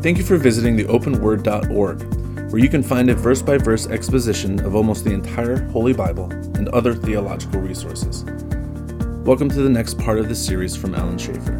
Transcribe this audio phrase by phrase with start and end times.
[0.00, 4.64] Thank you for visiting the openword.org, where you can find a verse by verse exposition
[4.64, 8.22] of almost the entire Holy Bible and other theological resources.
[9.24, 11.52] Welcome to the next part of this series from Alan Schaefer.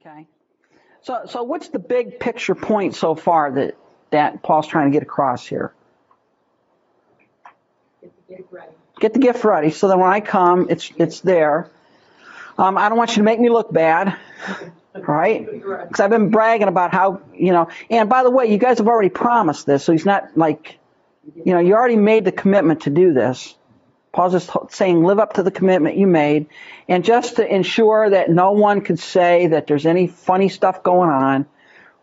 [0.00, 0.26] Okay.
[1.02, 3.76] So, so what's the big picture point so far that,
[4.12, 5.74] that Paul's trying to get across here?
[8.30, 8.72] Get ready.
[9.02, 11.68] Get the gift ready so that when I come, it's, it's there.
[12.56, 14.16] Um, I don't want you to make me look bad,
[14.94, 15.44] right?
[15.44, 18.86] Because I've been bragging about how, you know, and by the way, you guys have
[18.86, 20.78] already promised this, so he's not like,
[21.34, 23.56] you know, you already made the commitment to do this.
[24.12, 26.46] Paul's just saying, live up to the commitment you made.
[26.86, 31.10] And just to ensure that no one could say that there's any funny stuff going
[31.10, 31.46] on,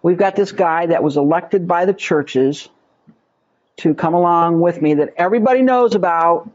[0.02, 2.68] we've got this guy that was elected by the churches
[3.78, 6.52] to come along with me that everybody knows about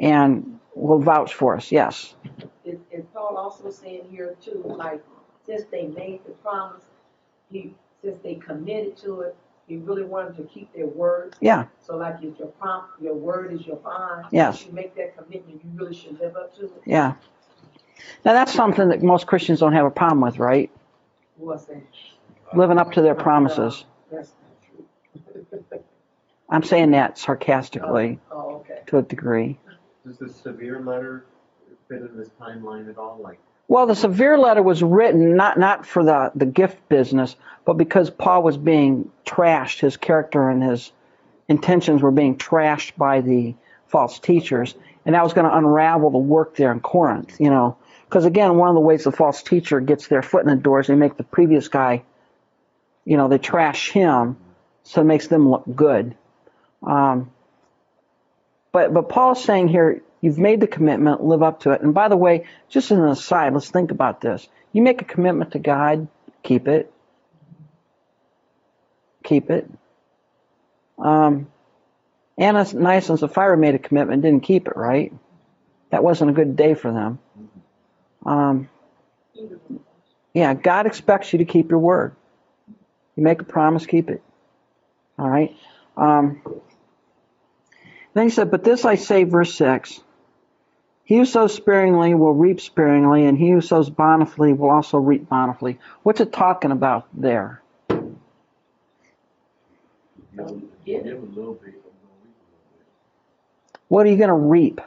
[0.00, 1.72] and will vouch for us.
[1.72, 2.14] Yes.
[2.64, 5.02] Is, is Paul also saying here too, like,
[5.46, 6.82] since they made the promise,
[7.50, 11.34] he, since they committed to it, he really wanted to keep their word.
[11.40, 11.66] Yeah.
[11.80, 14.26] So like, is your prom, your word is your bond.
[14.30, 14.60] Yes.
[14.60, 16.82] If you make that commitment, you really should live up to it.
[16.84, 17.14] Yeah.
[18.24, 20.70] Now that's something that most Christians don't have a problem with, right?
[21.36, 21.82] What's that?
[22.54, 23.84] Living up to their promises.
[24.12, 25.84] Uh, that's not true.
[26.50, 28.82] I'm saying that sarcastically Oh, oh okay.
[28.86, 29.58] to a degree.
[30.06, 31.24] Does the severe letter
[31.88, 33.18] fit in this timeline at all?
[33.20, 37.74] Like, Well, the severe letter was written not not for the the gift business, but
[37.74, 40.92] because Paul was being trashed, his character and his
[41.48, 43.56] intentions were being trashed by the
[43.88, 47.40] false teachers, and that was going to unravel the work there in Corinth.
[47.40, 47.76] You know,
[48.08, 50.78] because again, one of the ways the false teacher gets their foot in the door
[50.78, 52.04] is they make the previous guy,
[53.04, 54.36] you know, they trash him,
[54.84, 56.14] so it makes them look good.
[56.84, 57.32] Um,
[58.76, 61.80] but but Paul's saying here, you've made the commitment, live up to it.
[61.80, 64.46] And by the way, just as an aside, let's think about this.
[64.70, 66.08] You make a commitment to God,
[66.42, 66.92] keep it.
[69.24, 69.70] Keep it.
[70.98, 71.46] Um,
[72.38, 75.10] Ananias and Sapphira made a commitment, didn't keep it, right?
[75.88, 77.18] That wasn't a good day for them.
[78.26, 78.68] Um,
[80.34, 82.14] yeah, God expects you to keep your word.
[83.16, 84.22] You make a promise, keep it.
[85.18, 85.56] All right.
[85.96, 86.42] Um,
[88.16, 90.00] then he said, But this I say, verse 6
[91.04, 95.28] He who sows sparingly will reap sparingly, and he who sows bountifully will also reap
[95.28, 95.78] bountifully.
[96.02, 97.60] What's it talking about there?
[103.88, 104.80] What are you going to reap?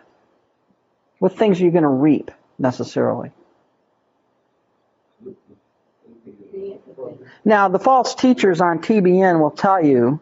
[1.20, 3.32] What things are you going to reap necessarily?
[7.46, 10.20] Now, the false teachers on TBN will tell you.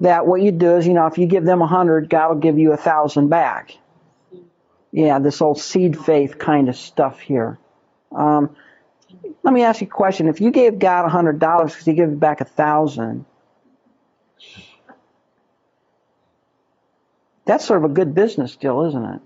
[0.00, 2.40] That what you do is, you know, if you give them a hundred, God will
[2.40, 3.76] give you a thousand back.
[4.92, 7.58] Yeah, this old seed faith kind of stuff here.
[8.10, 8.56] Um,
[9.42, 10.28] let me ask you a question.
[10.28, 13.24] If you gave God a hundred dollars because he give you back a thousand,
[17.44, 19.20] that's sort of a good business deal, isn't it?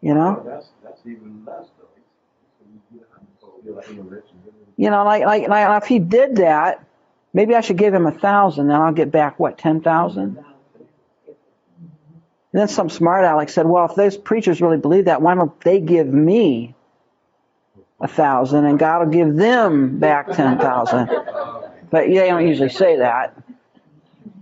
[0.00, 0.42] You know?
[0.46, 1.66] that's, that's even less.
[4.76, 6.85] You know, like, like, like if he did that,
[7.36, 10.38] maybe I should give him a thousand, then I'll get back what, ten thousand?
[11.28, 15.60] And then some smart aleck said, well, if those preachers really believe that, why don't
[15.60, 16.74] they give me
[18.00, 21.08] a thousand and God will give them back ten thousand?
[21.90, 23.36] But they don't usually say that.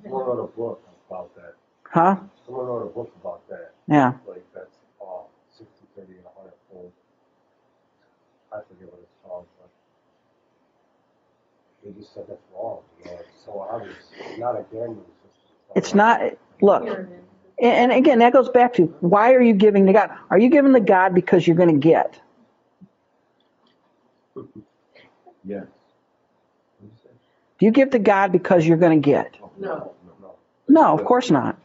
[0.04, 1.54] Someone wrote a book about that.
[1.90, 2.16] Huh?
[2.46, 3.72] Someone wrote a book about that.
[3.88, 4.12] Yeah.
[4.26, 6.92] Like that's all 60, 30, and 100 fold.
[8.52, 9.70] I forget what it's called, but
[11.84, 12.80] they just said that's wrong.
[13.00, 13.94] You know, it's so obvious.
[14.18, 15.76] It's not a gambling system.
[15.76, 16.20] It's not,
[16.60, 17.10] look, and
[17.58, 20.10] and again, that goes back to why are you giving to God?
[20.30, 22.20] Are you giving to God because you're going to get?
[25.46, 25.66] Yes.
[27.58, 29.36] Do you give to God because you're going to get?
[29.58, 29.92] No.
[30.18, 30.34] No.
[30.66, 31.58] No, of course not.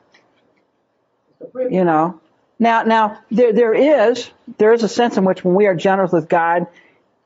[1.31, 1.73] It's a privilege.
[1.73, 2.19] You know.
[2.59, 6.11] Now, now there there is there is a sense in which when we are generous
[6.11, 6.67] with God,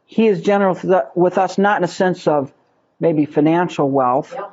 [0.05, 0.85] He is generous
[1.15, 2.53] with us, not in a sense of
[3.03, 4.47] maybe financial wealth, Yeah.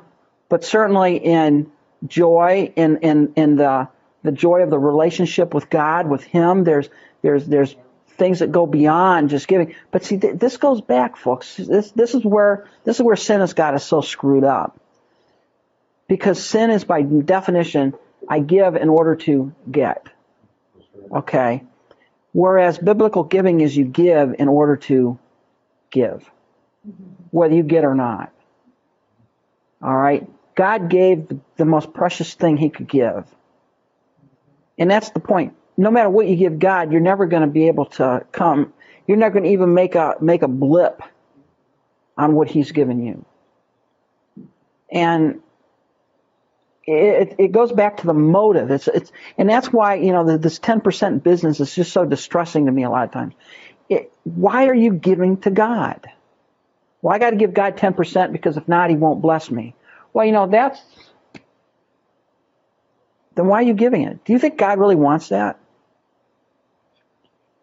[0.49, 1.71] but certainly in
[2.05, 3.87] joy, in in in the
[4.23, 6.63] the joy of the relationship with God, with Him.
[6.63, 6.89] There's
[7.23, 7.75] there's there's
[8.17, 9.73] things that go beyond just giving.
[9.89, 11.55] But see, th- this goes back, folks.
[11.55, 14.77] This this is where this is where sin has got us so screwed up.
[16.07, 17.93] Because sin is by definition,
[18.27, 20.07] I give in order to get.
[21.09, 21.63] Okay.
[22.33, 25.17] Whereas biblical giving is you give in order to
[25.89, 26.29] give,
[26.87, 27.03] mm-hmm.
[27.31, 28.31] whether you get or not.
[29.83, 30.29] All right.
[30.55, 33.25] God gave the most precious thing he could give
[34.77, 35.55] And that's the point.
[35.77, 38.73] No matter what you give God, you're never going to be able to come.
[39.07, 41.01] You're not going to even make a make a blip
[42.17, 43.25] on what He's given you.
[44.91, 45.41] And
[46.85, 48.71] it, it goes back to the motive.
[48.71, 52.67] It's it's and that's why you know this ten percent business is just so distressing
[52.67, 53.35] to me a lot of times.
[53.89, 56.07] It, why are you giving to God?
[57.01, 59.75] Well, I got to give God ten percent because if not, He won't bless me.
[60.13, 60.79] Well, you know that's
[63.35, 64.25] then why are you giving it?
[64.25, 65.57] Do you think God really wants that?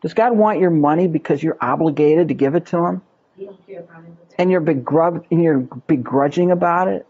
[0.01, 3.03] Does God want your money because you're obligated to give it to Him
[3.37, 4.13] He don't care about it.
[4.39, 7.07] and you're begrudging, and you're begrudging about it?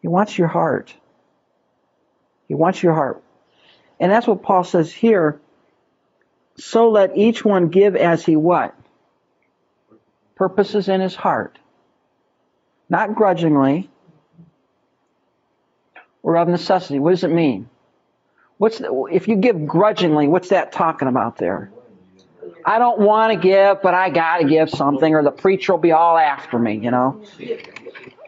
[0.00, 0.94] He wants your heart.
[2.46, 3.22] He wants your heart.
[4.00, 5.40] And that's what Paul says here.
[6.58, 8.74] So let each one give as he what?
[10.34, 11.58] Purposes in his heart.
[12.88, 13.90] Not grudgingly
[16.22, 16.98] or of necessity.
[16.98, 17.68] What does it mean?
[18.58, 21.70] What's the, if you give grudgingly, what's that talking about there?
[22.64, 25.80] I don't want to give, but I got to give something, or the preacher will
[25.80, 26.76] be all after me.
[26.76, 27.22] You know,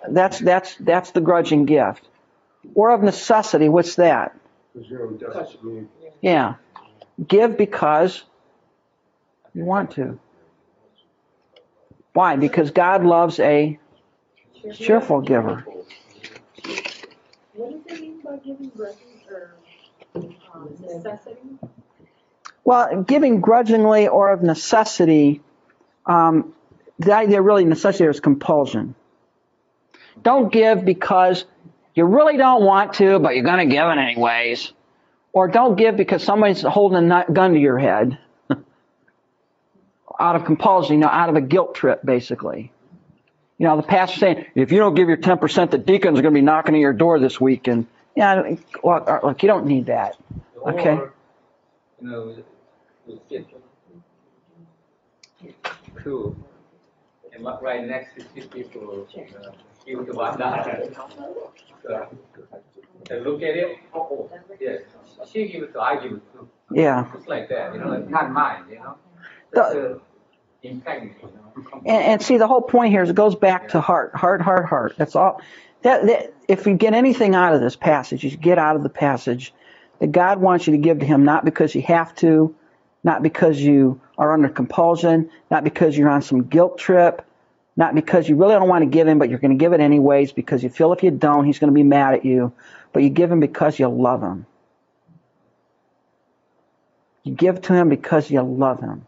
[0.09, 2.07] that's that's that's the grudging gift.
[2.75, 4.39] Or of necessity, what's that?
[4.73, 5.89] Because you're in desperate need.
[6.23, 6.55] Yeah,
[7.27, 8.23] give because
[9.55, 10.19] you want to.
[12.13, 12.37] Why?
[12.37, 13.79] Because God loves a
[14.75, 15.65] cheerful giver.
[17.55, 19.55] What does it mean by giving blessings or
[20.55, 21.39] um, necessity?
[22.65, 25.41] Well, giving grudgingly or of necessity,
[26.07, 26.55] um,
[26.99, 28.95] the idea really necessity is compulsion.
[30.23, 31.45] Don't give because
[31.95, 34.73] you really don't want to, but you're going to give it anyways.
[35.33, 38.19] Or don't give because somebody's holding a gun to your head
[40.21, 42.73] out of compulsion, you know, out of a guilt trip, basically.
[43.59, 46.35] You know, the pastor saying, if you don't give your 10%, the deacons are going
[46.35, 47.69] to be knocking at your door this week.
[47.69, 47.87] And,
[48.17, 50.17] yeah, look, look, you don't need that.
[50.67, 50.91] Okay.
[50.95, 51.13] Or,
[52.01, 52.37] you know,
[53.07, 53.47] you sit
[56.03, 56.37] two,
[57.33, 59.53] and right- right next to two people, uh,
[59.91, 60.91] give to one dollar.
[61.83, 62.09] So,
[63.09, 64.83] they look at it, oh, yes,
[65.31, 66.49] she give it to, I give it to.
[66.73, 67.11] Yeah.
[67.15, 68.97] It's like that, you know, it's not mine, you know?
[69.53, 70.01] The- That's the
[70.69, 71.81] integrity, you know?
[71.87, 74.67] And, and see, the whole point here is it goes back to heart, heart, heart,
[74.67, 74.95] heart.
[74.97, 75.41] That's all.
[75.83, 78.83] That, that if you get anything out of this passage, you should get out of
[78.83, 79.53] the passage
[79.99, 82.55] that God wants you to give to Him not because you have to,
[83.03, 87.25] not because you are under compulsion, not because you're on some guilt trip,
[87.81, 89.81] not because you really don't want to give Him, but you're going to give it
[89.81, 92.53] anyways because you feel if you don't, He's going to be mad at you.
[92.93, 94.45] But you give Him because you love Him.
[97.23, 99.07] You give to Him because you love Him.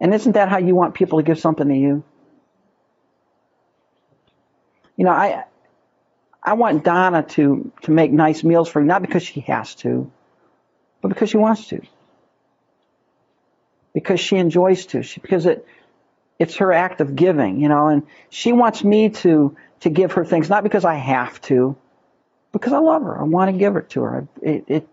[0.00, 2.02] And isn't that how you want people to give something to you?
[4.96, 5.44] You know, I
[6.42, 10.10] I want Donna to to make nice meals for you, not because she has to,
[11.00, 11.80] but because she wants to.
[13.92, 15.04] Because she enjoys to.
[15.04, 15.64] She, because it
[16.38, 20.24] it's her act of giving, you know, and she wants me to to give her
[20.24, 21.76] things not because I have to,
[22.52, 23.20] because I love her.
[23.20, 24.28] I want to give it to her.
[24.42, 24.88] It, it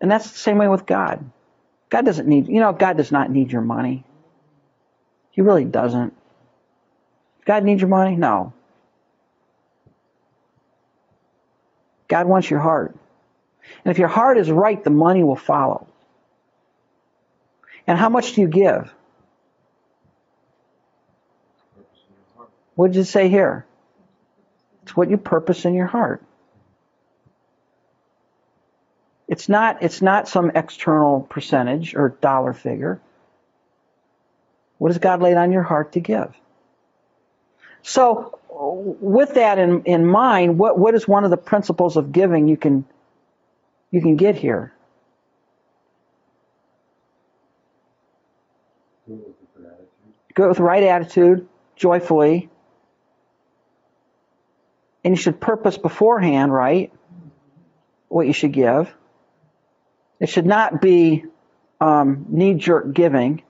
[0.00, 1.30] and that's the same way with God.
[1.90, 4.04] God doesn't need, you know, God does not need your money.
[5.32, 6.14] He really doesn't.
[7.44, 8.16] God needs your money?
[8.16, 8.52] No.
[12.08, 12.96] God wants your heart.
[13.84, 15.86] And if your heart is right, the money will follow.
[17.86, 18.92] And how much do you give?
[22.80, 23.66] What did it say here?
[24.84, 26.24] It's what you purpose in your heart.
[29.28, 32.98] It's not it's not some external percentage or dollar figure.
[34.78, 36.34] What has God laid on your heart to give?
[37.82, 42.48] So with that in, in mind, what, what is one of the principles of giving
[42.48, 42.86] you can
[43.90, 44.72] you can get here?
[50.32, 51.46] Go with the right attitude,
[51.76, 52.49] joyfully.
[55.04, 56.92] And you should purpose beforehand, right?
[58.08, 58.92] What you should give.
[60.18, 61.24] It should not be
[61.80, 63.42] um, knee jerk giving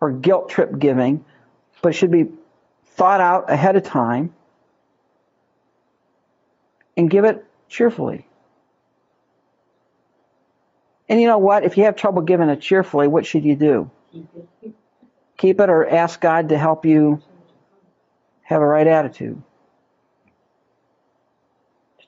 [0.00, 1.24] or guilt trip giving,
[1.82, 2.26] but it should be
[2.96, 4.34] thought out ahead of time
[6.96, 8.26] and give it cheerfully.
[11.08, 11.64] And you know what?
[11.64, 13.90] If you have trouble giving it cheerfully, what should you do?
[14.12, 14.74] Keep it.
[15.36, 17.22] Keep it or ask God to help you
[18.42, 19.42] have a right attitude,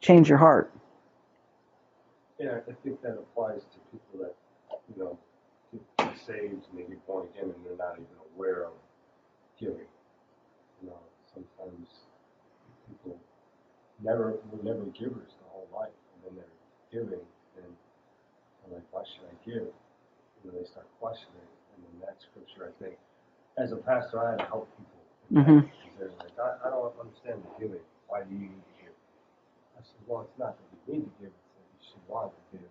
[0.01, 0.73] to change your heart.
[2.39, 4.35] Yeah, I think that applies to people that,
[4.95, 5.19] you know,
[5.99, 8.73] get saved and they get born again and they're not even aware of
[9.59, 9.91] giving.
[10.83, 10.99] You know,
[11.35, 11.89] sometimes
[12.87, 13.19] people
[14.03, 17.19] never, were never givers the whole life, and then they're giving,
[17.59, 17.67] and
[18.67, 19.67] I'm like, why should I give?
[19.67, 22.95] And then they start questioning, and then that scripture, I think,
[23.59, 25.43] as a pastor, I had to help people.
[25.43, 25.69] Mhm.
[25.99, 28.78] They're like, I, I don't understand the giving, why do you need to give?
[29.79, 32.33] I said, well, it's not that we need to give, it's that you should want
[32.33, 32.67] to give,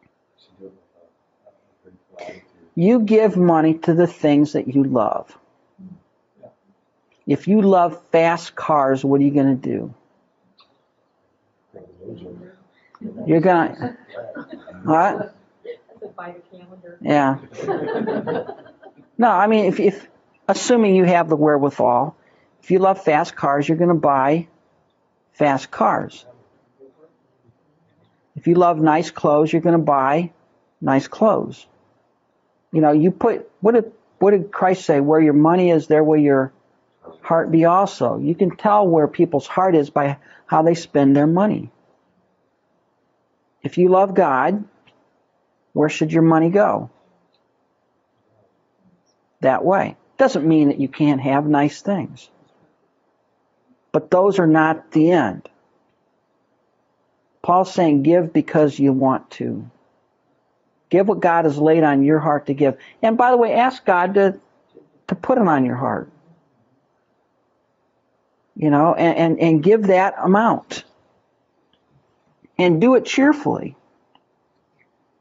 [0.00, 0.08] you
[0.42, 2.42] should do it with a, a grateful attitude.
[2.74, 5.36] You give money to the things that you love.
[7.26, 9.94] If you love fast cars, what are you going to do?
[13.26, 13.96] You're going to,
[14.84, 15.34] what?
[16.18, 16.98] A calendar.
[17.02, 17.38] Yeah.
[19.18, 20.08] No, I mean, if, if,
[20.46, 22.16] assuming you have the wherewithal,
[22.62, 24.46] if you love fast cars, you're going to buy
[25.32, 26.24] fast cars.
[28.38, 30.30] If you love nice clothes, you're going to buy
[30.80, 31.66] nice clothes.
[32.70, 33.90] You know, you put, what did,
[34.20, 35.00] what did Christ say?
[35.00, 36.52] Where your money is, there will your
[37.20, 38.16] heart be also.
[38.16, 41.72] You can tell where people's heart is by how they spend their money.
[43.64, 44.62] If you love God,
[45.72, 46.90] where should your money go?
[49.40, 49.96] That way.
[50.16, 52.30] Doesn't mean that you can't have nice things.
[53.90, 55.48] But those are not the end.
[57.48, 59.70] Paul's saying give because you want to.
[60.90, 62.76] Give what God has laid on your heart to give.
[63.00, 64.38] And by the way, ask God to,
[65.06, 66.12] to put it on your heart.
[68.54, 70.84] You know, and, and, and give that amount.
[72.58, 73.76] And do it cheerfully.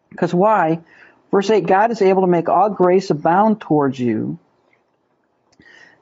[0.09, 0.81] Because why?
[1.31, 4.37] Verse 8 God is able to make all grace abound towards you,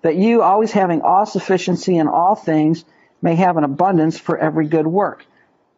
[0.02, 2.84] that you, always having all sufficiency in all things,
[3.22, 5.24] may have an abundance for every good work.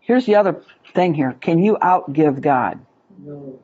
[0.07, 2.79] Here's the other thing here can you outgive God?
[3.19, 3.59] No.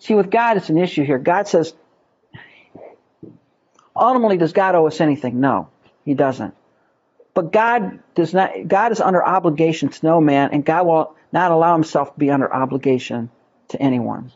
[0.00, 1.18] See, with God, it's an issue here.
[1.18, 1.72] God says,
[3.96, 5.40] ultimately, does God owe us anything?
[5.40, 5.70] No,
[6.04, 6.54] He doesn't.
[7.32, 8.68] But God does not.
[8.68, 12.30] God is under obligation to no man, and God will not allow Himself to be
[12.30, 13.30] under obligation
[13.68, 14.30] to anyone.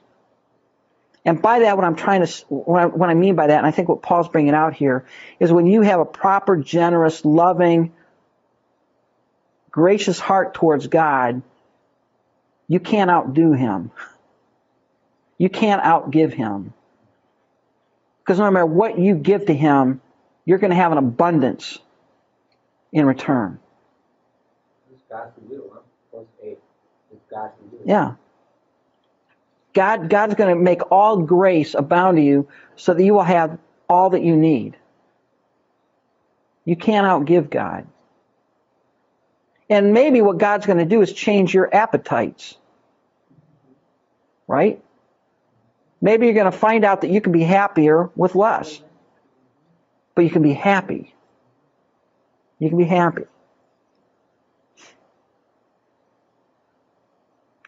[1.27, 3.67] And by that, what I'm trying to, what I, what I mean by that, and
[3.67, 5.05] I think what Paul's bringing out here,
[5.39, 7.93] is when you have a proper, generous, loving,
[9.75, 11.43] gracious heart towards God,
[12.69, 13.91] you can't outdo Him.
[15.37, 16.73] You can't outgive Him.
[18.21, 20.01] Because no matter what you give to Him,
[20.45, 21.77] you're going to have an abundance
[22.93, 23.59] in return.
[25.11, 25.81] God's will, huh?
[26.13, 26.59] Verse eight,
[27.11, 27.81] it's God's will.
[27.85, 28.15] Yeah.
[29.73, 33.59] God, God's going to make all grace abound to you so that you will have
[33.89, 34.77] all that you need.
[36.65, 37.89] You can't outgive God.
[39.69, 42.57] And maybe what God's going to do is change your appetites.
[44.47, 44.83] Right?
[46.01, 48.81] Maybe you're going to find out that you can be happier with less.
[50.15, 51.15] But you can be happy.
[52.59, 53.25] You can be happy.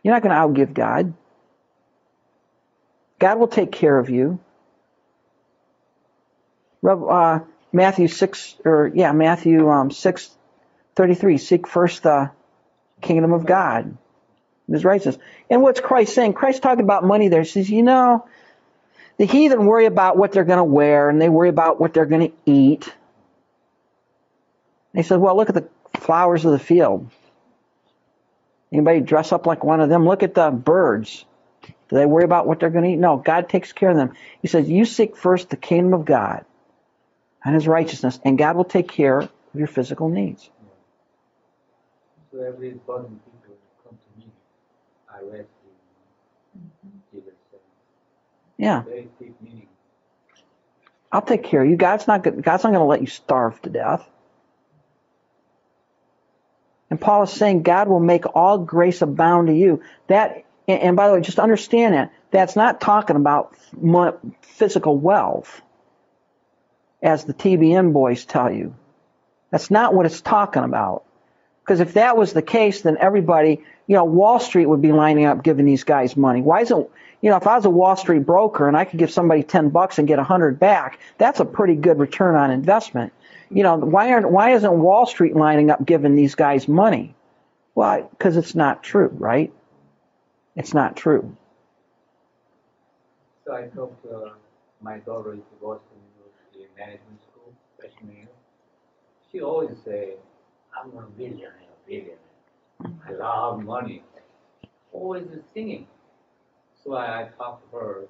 [0.02, 1.14] You're not going to outgive God.
[3.18, 4.38] God will take care of you.
[6.86, 7.40] Uh,
[7.72, 10.30] Matthew 6, or yeah, Matthew um, 6,
[10.96, 11.38] 33.
[11.38, 12.30] Seek first the
[13.00, 15.18] kingdom of God and his righteousness.
[15.48, 16.32] And what's Christ saying?
[16.32, 17.42] Christ talking about money there.
[17.42, 18.26] He says, you know,
[19.18, 22.06] the heathen worry about what they're going to wear and they worry about what they're
[22.06, 22.86] going to eat.
[24.92, 25.68] And he said, well, look at the
[26.00, 27.10] flowers of the field.
[28.72, 30.06] Anybody dress up like one of them?
[30.06, 31.24] Look at the birds.
[31.62, 32.96] Do they worry about what they're going to eat?
[32.96, 34.14] No, God takes care of them.
[34.42, 36.44] He says, You seek first the kingdom of God
[37.44, 40.50] and his righteousness, and God will take care of your physical needs.
[42.36, 44.30] So every burden people come to me,
[45.08, 45.48] I rest
[46.54, 47.60] in Jesus' name.
[48.58, 49.68] Yeah, Very deep meaning.
[51.10, 51.76] I'll take care of you.
[51.76, 52.42] God's not good.
[52.42, 54.06] God's not going to let you starve to death.
[56.90, 59.82] And Paul is saying God will make all grace abound to you.
[60.08, 63.56] That, and and by the way, just understand that that's not talking about
[64.42, 65.62] physical wealth,
[67.02, 68.74] as the TBN boys tell you.
[69.50, 71.05] That's not what it's talking about.
[71.66, 75.24] Because if that was the case, then everybody, you know, Wall Street would be lining
[75.24, 76.40] up giving these guys money.
[76.40, 76.88] Why isn't,
[77.20, 79.70] you know, if I was a Wall Street broker and I could give somebody 10
[79.70, 83.12] bucks and get 100 back, that's a pretty good return on investment.
[83.50, 87.16] You know, why aren't, why isn't Wall Street lining up giving these guys money?
[87.74, 89.52] Well, because it's not true, right?
[90.54, 91.36] It's not true.
[93.44, 94.30] So I talked to uh,
[94.80, 98.28] my daughter is Boston University Management School, freshman year.
[99.32, 100.14] She always say,
[100.78, 101.54] I'm a billionaire,
[101.86, 102.18] billionaire.
[103.08, 104.02] I love money.
[104.92, 105.86] Always singing.
[106.84, 108.04] So I, I talked to her,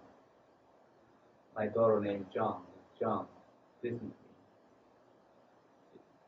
[1.55, 2.63] my daughter named John.
[2.99, 3.27] John,
[3.83, 4.11] listen to me.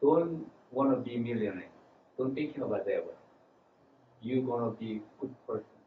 [0.00, 1.70] Don't wanna be millionaire.
[2.16, 3.14] Don't thinking about that one.
[4.22, 5.78] You gonna be good person,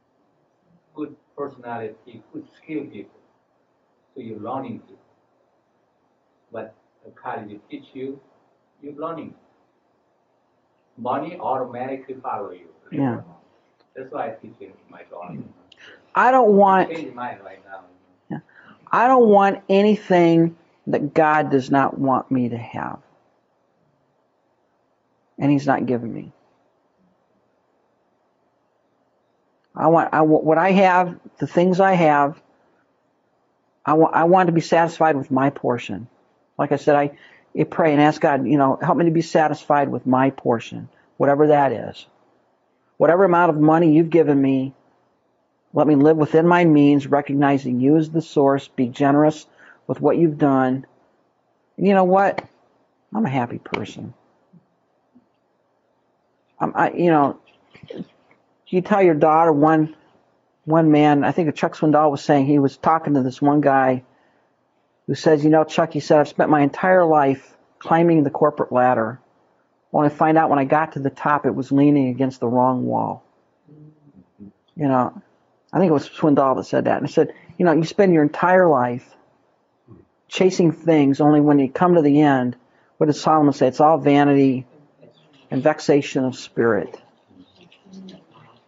[0.95, 3.19] good personality, good skill people.
[4.13, 4.97] So you're learning people.
[6.51, 8.19] But the college teach you,
[8.81, 9.33] you're learning.
[10.97, 12.67] Money automatically follow you.
[12.91, 13.21] Yeah.
[13.95, 15.37] That's why I teach my daughter.
[16.13, 18.39] I don't want right now.
[18.91, 20.57] I don't want anything
[20.87, 22.99] that God does not want me to have.
[25.39, 26.33] And he's not giving me.
[29.75, 32.41] I want I want what I have, the things I have,
[33.85, 36.07] I want I want to be satisfied with my portion.
[36.57, 37.17] Like I said, I,
[37.57, 40.89] I pray and ask God, you know, help me to be satisfied with my portion,
[41.17, 42.05] whatever that is.
[42.97, 44.73] Whatever amount of money you've given me,
[45.73, 49.45] let me live within my means, recognizing you as the source, be generous
[49.87, 50.85] with what you've done.
[51.77, 52.47] And you know what?
[53.13, 54.13] I'm a happy person.
[56.59, 57.39] I'm, I, you know,
[58.67, 59.95] you tell your daughter one,
[60.63, 64.03] one man, I think Chuck Swindoll was saying he was talking to this one guy
[65.11, 68.71] who says, you know, Chuck, he said, I've spent my entire life climbing the corporate
[68.71, 69.19] ladder.
[69.91, 72.47] Only to find out when I got to the top, it was leaning against the
[72.47, 73.21] wrong wall.
[74.39, 75.21] You know,
[75.73, 76.99] I think it was Swindoll that said that.
[76.99, 79.05] And he said, you know, you spend your entire life
[80.29, 82.55] chasing things, only when you come to the end,
[82.95, 83.67] what does Solomon say?
[83.67, 84.65] It's all vanity
[85.49, 86.97] and vexation of spirit.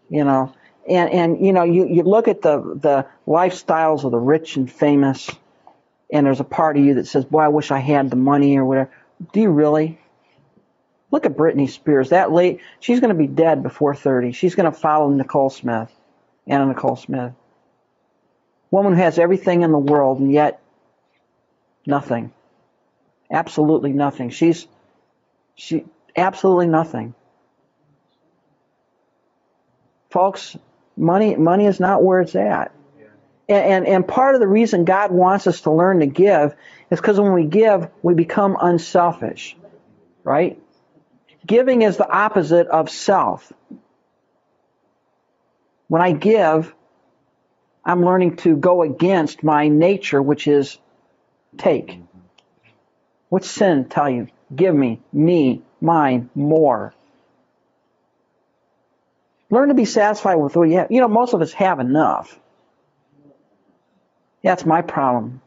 [0.10, 0.54] You know,
[0.90, 4.70] and, and you know, you, you look at the, the lifestyles of the rich and
[4.70, 5.30] famous,
[6.12, 8.58] and there's a part of you that says, boy, I wish I had the money
[8.58, 8.92] or whatever.
[9.32, 10.00] Do you really?
[11.12, 12.10] Look at Britney Spears.
[12.10, 14.32] That late, she's going to be dead before 30.
[14.32, 15.92] She's going to follow Nicole Smith,
[16.48, 17.34] Anna Nicole Smith.
[18.72, 20.60] Woman who has everything in the world and yet
[21.86, 22.34] nothing.
[23.32, 24.32] Absolutely nothing.
[24.32, 24.68] She's,
[25.56, 25.86] she,
[26.16, 27.14] absolutely nothing.
[30.10, 30.58] Folks,
[30.98, 32.72] money, money is not where it's at.
[33.50, 36.56] And, and, part of the reason God wants us to learn to give
[36.90, 39.58] is because when we give, we become unselfish,
[40.24, 40.62] right?
[41.46, 43.52] Giving is the opposite of self.
[45.90, 46.74] When I give,
[47.84, 50.78] I'm learning to go against my nature, which is
[51.58, 52.00] take.
[53.28, 54.28] What's sin tell you?
[54.56, 56.94] Give me, me, mine, more.
[59.50, 60.92] Learn to be satisfied with what you have.
[60.92, 62.40] You know, most of us have enough.
[64.44, 65.42] That's my problem.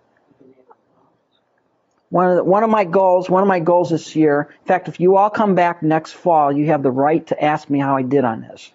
[2.08, 4.88] One of, the, one of my goals, one of my goals this year, in fact,
[4.88, 7.96] if you all come back next fall, you have the right to ask me how
[7.96, 8.70] I did on this.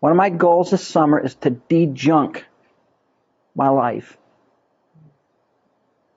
[0.00, 2.44] One of my goals this summer is to de-junk
[3.54, 4.16] my life.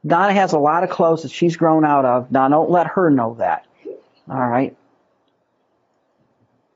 [0.05, 2.31] Donna has a lot of clothes that she's grown out of.
[2.31, 3.65] Now, don't let her know that.
[4.29, 4.75] All right.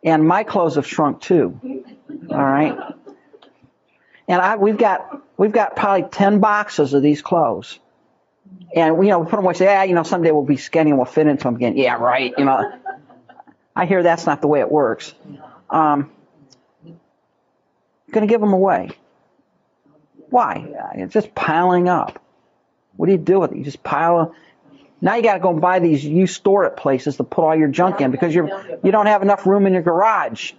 [0.04, 1.60] And my clothes have shrunk too.
[2.30, 2.78] All right.
[4.32, 7.78] And I, we've got we've got probably ten boxes of these clothes.
[8.74, 9.56] And you know, we put them away.
[9.56, 11.76] Say, yeah, you know, someday we'll be skinny and we'll fit into them again.
[11.76, 12.34] Yeah, right.
[12.38, 12.72] You know,
[13.76, 15.14] I hear that's not the way it works.
[15.70, 16.12] Um,
[18.12, 18.92] going to give them away.
[20.30, 20.66] Why?
[20.96, 22.24] It's just piling up.
[22.96, 23.58] What do you do with it?
[23.58, 24.18] You just pile.
[24.18, 24.34] Up.
[25.02, 27.56] Now you got to go and buy these you store it places to put all
[27.56, 30.54] your junk in because you're you don't have enough room in your garage.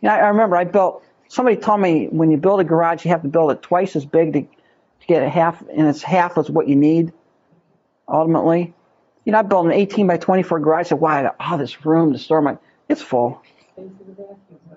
[0.00, 1.04] You know, I remember I built.
[1.32, 4.04] Somebody told me when you build a garage, you have to build it twice as
[4.04, 7.10] big to, to get a half, and it's half as what you need.
[8.06, 8.74] Ultimately,
[9.24, 10.80] you know, I built an 18 by 24 garage.
[10.80, 13.40] I said, "Wow, all this room to store my." It's full.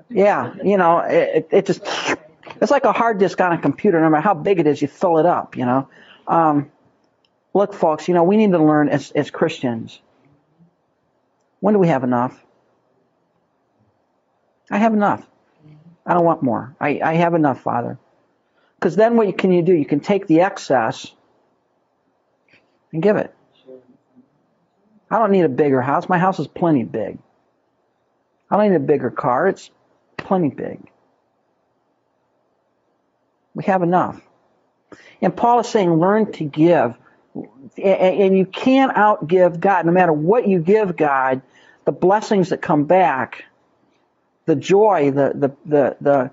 [0.08, 1.82] Yeah, you know, it, it just
[2.62, 4.00] it's like a hard disk on a computer.
[4.00, 5.58] No matter how big it is, you fill it up.
[5.58, 5.90] You know.
[6.26, 6.72] Um,
[7.54, 10.00] look, folks, you know, we need to learn as, as Christians.
[11.60, 12.42] When do we have enough?
[14.72, 15.28] I have enough.
[16.06, 16.76] I don't want more.
[16.80, 17.98] I, I have enough, Father.
[18.76, 19.74] Because then what can you do?
[19.74, 21.12] You can take the excess
[22.94, 23.34] and give it.
[25.10, 26.10] I don't need a bigger house.
[26.10, 27.18] My house is plenty big.
[28.50, 29.48] I don't need a bigger car.
[29.48, 29.72] It's
[30.18, 30.80] plenty big.
[33.54, 34.22] We have enough.
[35.22, 36.96] And Paul is saying, learn to give.
[37.82, 39.86] And you can't outgive God.
[39.86, 41.42] No matter what you give God,
[41.86, 43.46] the blessings that come back,
[44.46, 46.32] the joy, the, the, the, the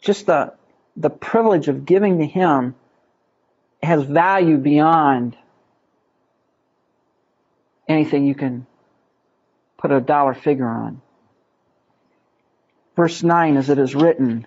[0.00, 0.54] just the,
[0.96, 2.74] the privilege of giving to Him
[3.82, 5.36] has value beyond
[7.88, 8.66] anything you can
[9.78, 11.00] put a dollar figure on.
[12.96, 14.46] Verse 9, as it is written,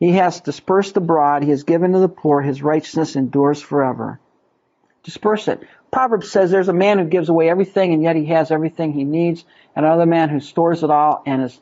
[0.00, 4.20] He has dispersed abroad, He has given to the poor, His righteousness endures forever.
[5.04, 5.62] Disperse it.
[5.92, 9.04] Proverbs says there's a man who gives away everything and yet he has everything he
[9.04, 9.44] needs,
[9.76, 11.60] and another man who stores it all and is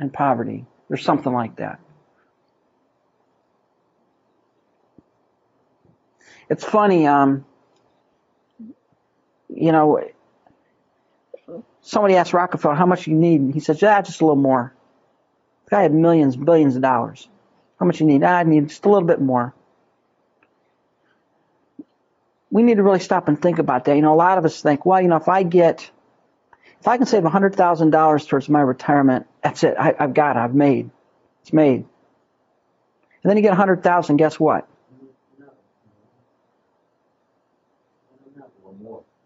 [0.00, 0.66] in poverty.
[0.92, 1.80] or something like that.
[6.50, 7.46] It's funny, um,
[9.48, 10.06] you know,
[11.80, 13.40] somebody asked Rockefeller, how much you need?
[13.40, 14.74] And he said, yeah, just a little more.
[15.64, 17.26] The guy had millions, billions of dollars.
[17.80, 18.22] How much you need?
[18.22, 19.54] Ah, I need just a little bit more.
[22.50, 23.96] We need to really stop and think about that.
[23.96, 25.90] You know, a lot of us think, well, you know, if I get,
[26.82, 29.76] if I can save $100,000 towards my retirement, that's it.
[29.78, 30.40] I, I've got it.
[30.40, 30.90] I've made.
[31.42, 31.84] It's made.
[33.22, 34.66] And then you get 100,000, guess what?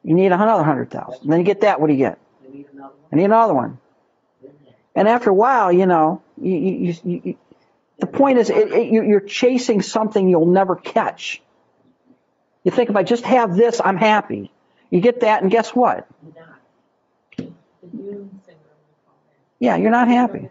[0.05, 1.31] You need another 100,000.
[1.31, 2.19] Then you get that, what do you get?
[3.11, 3.79] I need another one.
[4.95, 7.39] And after a while, you know, you, you, you, you
[7.99, 11.41] the point is, it, it, you're chasing something you'll never catch.
[12.65, 14.53] You think if I just have this, I'm happy.
[14.91, 16.07] You get that, and guess what?
[19.59, 20.49] Yeah, you're not happy.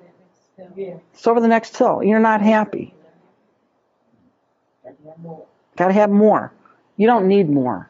[1.13, 2.03] It's over the next hill.
[2.03, 2.93] You're not happy.
[5.75, 6.53] Got to have more.
[6.97, 7.89] You don't need more.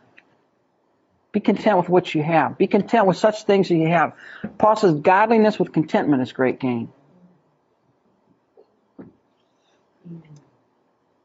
[1.32, 2.58] Be content with what you have.
[2.58, 4.14] Be content with such things that you have.
[4.58, 6.92] Paul says, godliness with contentment is great gain.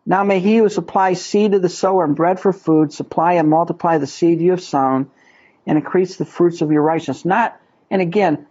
[0.05, 3.49] Now may he who supplies seed to the sower and bread for food supply and
[3.49, 5.11] multiply the seed you have sown
[5.67, 7.25] and increase the fruits of your righteousness.
[7.25, 8.47] Not, and again,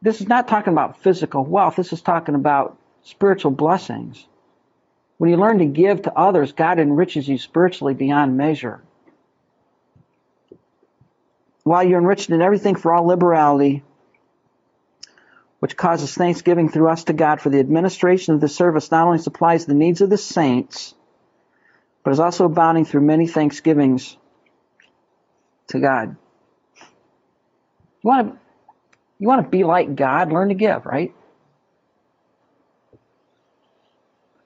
[0.00, 1.76] this is not talking about physical wealth.
[1.76, 4.26] This is talking about spiritual blessings.
[5.18, 8.80] When you learn to give to others, God enriches you spiritually beyond measure
[11.68, 13.82] while you're enriched in everything for all liberality,
[15.60, 19.18] which causes thanksgiving through us to God for the administration of the service not only
[19.18, 20.94] supplies the needs of the saints,
[22.02, 24.16] but is also abounding through many thanksgivings
[25.66, 26.16] to God.
[28.08, 28.38] You want to
[29.18, 31.14] you want to be like God, learn to give, right?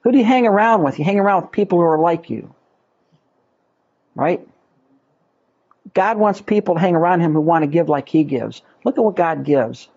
[0.01, 0.99] Who do you hang around with?
[0.99, 2.53] You hang around with people who are like you.
[4.15, 4.45] Right?
[5.93, 8.61] God wants people to hang around him who want to give like he gives.
[8.83, 9.87] Look at what God gives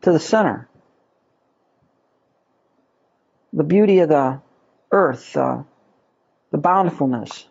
[0.00, 0.70] to the sinner.
[3.52, 4.40] The beauty of the
[4.90, 5.64] earth, uh,
[6.50, 7.46] the bountifulness.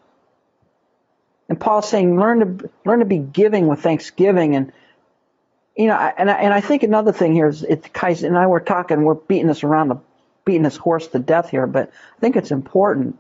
[1.47, 4.71] And Paul's saying, learn to learn to be giving with thanksgiving, and
[5.75, 8.47] you know, and I, and I think another thing here is it Kais and I
[8.47, 9.97] were talking, we're beating this around the
[10.45, 13.19] beating this horse to death here, but I think it's important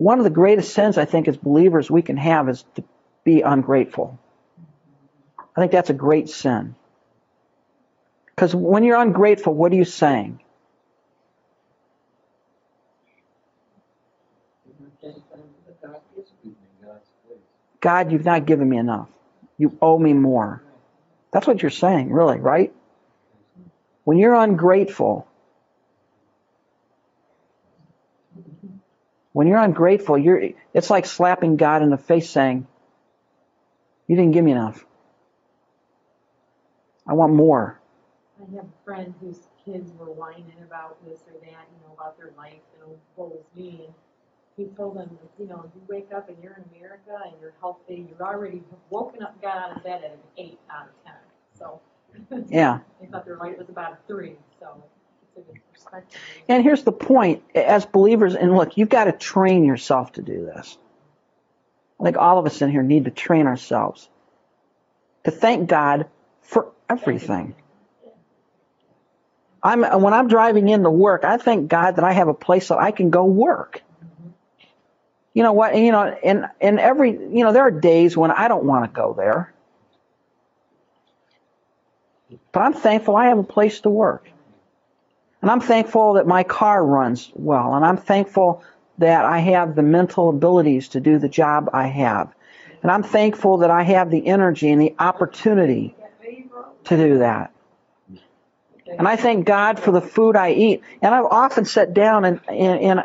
[0.00, 2.84] one of the greatest sins I think as believers we can have is to
[3.22, 4.18] be ungrateful.
[5.54, 6.74] I think that's a great sin.
[8.24, 10.40] Because when you're ungrateful, what are you saying?
[17.80, 19.08] God, you've not given me enough.
[19.58, 20.62] You owe me more.
[21.32, 22.72] That's what you're saying, really, right?
[24.04, 25.26] When you're ungrateful,
[29.32, 30.42] When you're ungrateful, you're
[30.74, 32.66] it's like slapping God in the face saying,
[34.06, 34.84] You didn't give me enough.
[37.06, 37.80] I want more.
[38.38, 42.18] I have a friend whose kids were whining about this or that, you know, about
[42.18, 43.88] their life and what was me.
[44.60, 48.06] He told them, you know, you wake up and you're in America and you're healthy,
[48.10, 51.14] you're already woken up, got out of bed at an eight out of ten.
[51.58, 51.80] So
[52.50, 54.34] yeah, they thought their life was about a three.
[54.58, 54.82] So
[56.46, 60.44] and here's the point as believers, and look, you've got to train yourself to do
[60.44, 60.76] this.
[61.98, 64.10] I think all of us in here need to train ourselves
[65.24, 66.06] to thank God
[66.42, 67.54] for everything.
[69.62, 72.78] I'm when I'm driving into work, I thank God that I have a place that
[72.78, 73.82] I can go work.
[75.32, 75.76] You know what?
[75.76, 78.90] You know, and and every you know there are days when I don't want to
[78.90, 79.52] go there,
[82.52, 84.28] but I'm thankful I have a place to work.
[85.42, 87.74] And I'm thankful that my car runs well.
[87.74, 88.62] And I'm thankful
[88.98, 92.32] that I have the mental abilities to do the job I have.
[92.82, 95.94] And I'm thankful that I have the energy and the opportunity
[96.84, 97.52] to do that.
[98.98, 100.82] And I thank God for the food I eat.
[101.00, 103.04] And I've often sat down and, and, and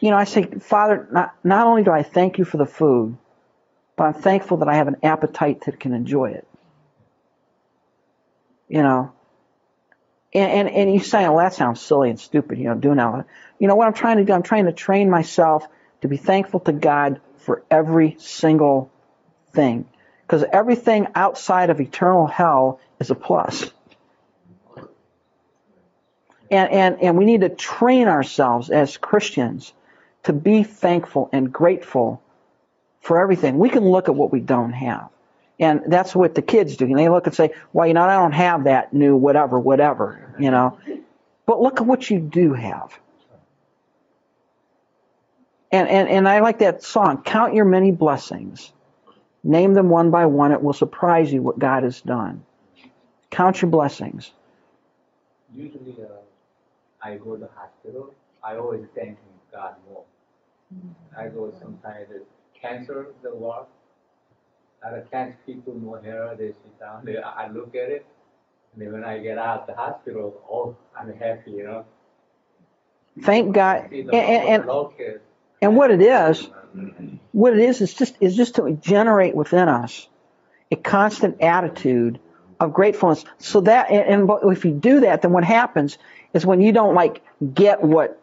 [0.00, 3.16] you know, I say, Father, not, not only do I thank you for the food,
[3.96, 6.46] but I'm thankful that I have an appetite that can enjoy it.
[8.68, 9.12] You know,
[10.32, 13.26] and, and, and you say, well, that sounds silly and stupid, you know, doing that.
[13.58, 14.32] You know what I'm trying to do?
[14.32, 15.66] I'm trying to train myself
[16.02, 18.90] to be thankful to God for every single
[19.52, 19.88] thing.
[20.22, 23.72] Because everything outside of eternal hell is a plus.
[26.50, 29.72] And, and, and we need to train ourselves as Christians
[30.24, 32.22] to be thankful and grateful
[33.00, 33.58] for everything.
[33.58, 35.08] We can look at what we don't have.
[35.58, 36.86] And that's what the kids do.
[36.86, 40.34] And they look and say, well, you know, I don't have that new whatever, whatever,
[40.38, 40.78] you know.
[41.44, 42.98] But look at what you do have.
[45.70, 48.72] And, and, and I like that song, Count Your Many Blessings.
[49.44, 50.52] Name them one by one.
[50.52, 52.44] It will surprise you what God has done.
[53.30, 54.32] Count your blessings.
[55.54, 56.06] Usually, uh,
[57.02, 59.18] I go to the hospital, I always thank
[59.52, 60.04] God more.
[61.16, 62.22] I go sometimes the
[62.60, 63.68] cancer, the work,
[64.84, 68.06] I cancer people more hair, they sit down, they, I look at it,
[68.72, 71.84] and then when I get out of the hospital, oh, I'm happy, you know.
[73.22, 73.90] Thank God.
[73.92, 75.20] And, and, and,
[75.60, 76.48] and what it is,
[77.32, 80.08] what it is, is just, is just to generate within us
[80.70, 82.20] a constant attitude
[82.60, 83.24] of gratefulness.
[83.38, 85.98] So that, and, and if you do that, then what happens
[86.32, 88.19] is when you don't like get what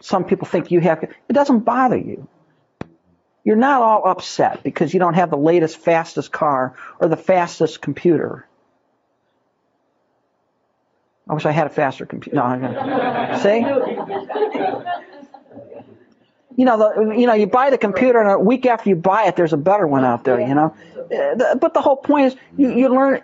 [0.00, 2.28] some people think you have, it doesn't bother you.
[3.44, 7.80] You're not all upset because you don't have the latest, fastest car or the fastest
[7.82, 8.46] computer.
[11.28, 12.36] I wish I had a faster computer.
[12.36, 13.58] No, I'm gonna, see?
[16.56, 19.24] You know, the, you know, you buy the computer and a week after you buy
[19.24, 20.76] it, there's a better one out there, you know?
[21.58, 23.22] But the whole point is you, you learn,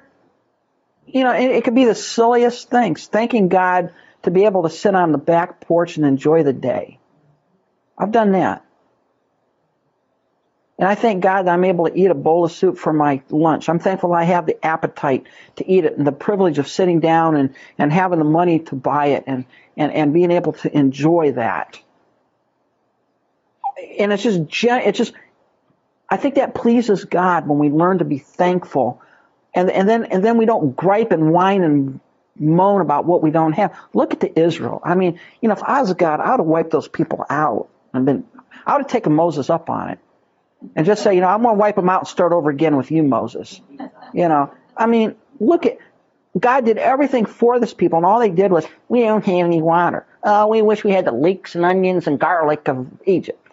[1.07, 3.07] you know, it, it could be the silliest things.
[3.07, 6.99] Thanking God to be able to sit on the back porch and enjoy the day.
[7.97, 8.65] I've done that.
[10.79, 13.21] And I thank God that I'm able to eat a bowl of soup for my
[13.31, 13.69] lunch.
[13.69, 15.25] I'm thankful I have the appetite
[15.57, 18.77] to eat it and the privilege of sitting down and, and having the money to
[18.77, 19.45] buy it and,
[19.77, 21.81] and, and being able to enjoy that.
[23.99, 25.13] And it's just, it's just,
[26.09, 29.03] I think that pleases God when we learn to be thankful.
[29.55, 32.01] And, and then, and then we don't gripe and whine and
[32.39, 33.77] moan about what we don't have.
[33.93, 34.81] Look at the Israel.
[34.85, 37.69] I mean, you know, if I was God, I would have wiped those people out
[37.93, 38.25] and been,
[38.67, 39.99] I would have taken Moses up on it
[40.75, 42.77] and just say, you know, I'm going to wipe them out and start over again
[42.77, 43.61] with you, Moses.
[44.13, 45.79] You know, I mean, look at
[46.39, 49.63] God did everything for this people, and all they did was, we don't have any
[49.63, 50.07] water.
[50.23, 53.45] Oh, we wish we had the leeks and onions and garlic of Egypt.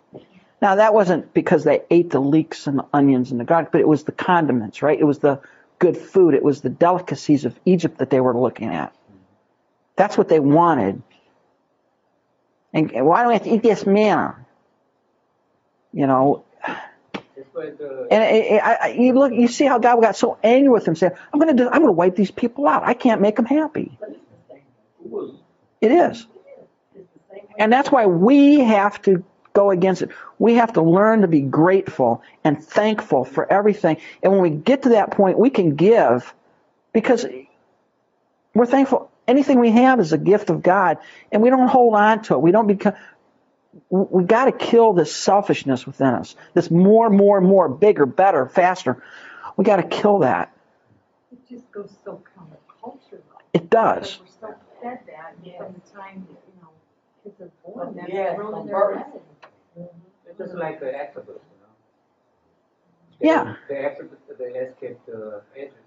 [0.61, 3.81] Now, that wasn't because they ate the leeks and the onions and the garlic, but
[3.81, 4.99] it was the condiments, right?
[4.99, 5.39] It was the
[5.79, 6.33] good food.
[6.35, 8.95] It was the delicacies of Egypt that they were looking at.
[9.97, 11.01] That's what they wanted.
[12.73, 14.45] And why do we have to eat this manna?
[15.93, 16.45] You know,
[18.11, 20.95] and it, I, I- you look, you see how God got so angry with him,
[20.95, 22.83] saying, "I'm going to I'm going to wipe these people out.
[22.83, 23.97] I can't make them happy."
[25.81, 26.27] It is,
[27.59, 29.23] and that's why we have to
[29.55, 30.09] go against it.
[30.37, 33.97] We have to learn to be grateful and thankful for everything.
[34.21, 36.31] And when we get to that point, we can give
[36.93, 37.25] because
[38.53, 39.09] we're thankful.
[39.27, 40.99] Anything we have is a gift of God,
[41.31, 42.41] and we don't hold on to it.
[42.41, 42.93] We don't become.
[43.89, 46.35] We got to kill this selfishness within us.
[46.53, 49.03] This more, more, more, bigger, better, faster.
[49.57, 50.55] We got to kill that.
[51.31, 53.41] It just goes so counterculture though.
[53.53, 54.19] It does.
[54.19, 56.69] We're so fed that from the time you know,
[57.23, 58.37] kids are born, oh, that's Yes,
[59.75, 60.35] thrown in from their birth.
[60.35, 60.35] head.
[60.39, 61.41] it's just like the Exodus,
[63.19, 63.35] you know.
[63.35, 63.55] Yeah.
[63.67, 65.79] The Exodus, they escaped the Egypt, uh,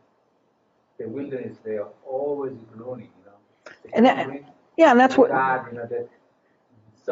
[0.98, 3.72] the wilderness, they are always groaning, you know.
[3.84, 4.54] They And that-.
[4.76, 6.08] Yeah, and that's what God, you know, that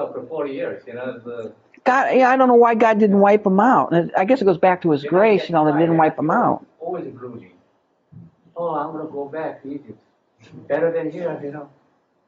[0.05, 1.53] for forty years, you know, the.
[1.85, 2.15] God.
[2.15, 3.93] Yeah, I don't know why God didn't wipe them out.
[3.93, 6.31] And I guess it goes back to His grace, you know, that didn't wipe them
[6.31, 6.67] out.
[6.81, 7.53] Always groaning.
[8.57, 9.99] Oh, I'm gonna go back to Egypt.
[10.69, 11.71] Better than here, you know.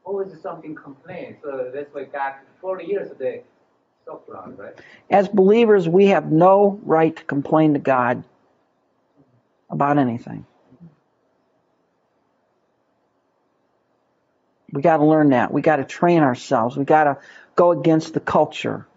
[0.03, 1.37] Always something complain.
[1.43, 3.58] So that's why God, forty years they suffer on, right?
[5.09, 8.23] As believers, we have no right to complain to God
[9.69, 10.45] about anything.
[14.71, 15.51] We got to learn that.
[15.51, 16.77] We got to train ourselves.
[16.77, 17.17] We got to
[17.55, 18.87] go against the culture.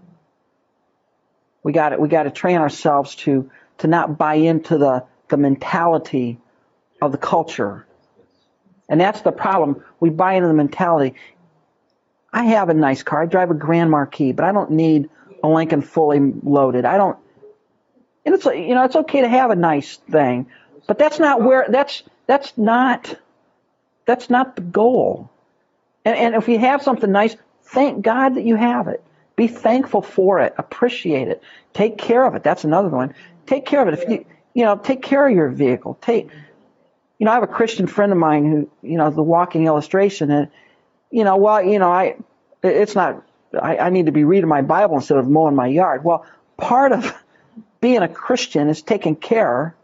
[1.63, 5.37] We got to, we got to train ourselves to to not buy into the the
[5.37, 6.39] mentality
[7.01, 7.87] of the culture.
[8.89, 9.83] And that's the problem.
[10.01, 11.15] We buy into the mentality.
[12.33, 13.23] I have a nice car.
[13.23, 15.11] I drive a Grand Marquis, but I don't need
[15.43, 16.85] a Lincoln fully loaded.
[16.85, 17.19] I don't.
[18.25, 20.47] And it's you know it's okay to have a nice thing,
[20.87, 23.17] but that's not where that's that's not
[24.07, 25.31] that's not the goal.
[26.05, 29.03] And and if you have something nice, thank God that you have it.
[29.37, 30.55] Be thankful for it.
[30.57, 31.43] Appreciate it.
[31.75, 32.43] Take care of it.
[32.43, 33.15] That's another one.
[33.47, 34.01] Take care of it.
[34.01, 35.99] If you you know take care of your vehicle.
[36.01, 36.29] Take
[37.19, 40.31] you know I have a Christian friend of mine who you know the walking illustration
[40.31, 40.49] and
[41.13, 42.17] you know well you know I
[42.65, 43.23] it's not
[43.61, 46.05] I, I need to be reading my Bible instead of mowing my yard.
[46.05, 46.25] Well,
[46.57, 47.15] part of
[47.81, 49.75] being a Christian is taking care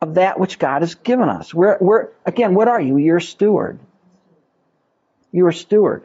[0.00, 1.52] of that which God has given us.
[1.52, 2.98] We're, we're again, what are you?
[2.98, 3.78] You're a steward.
[5.32, 6.04] You're a steward.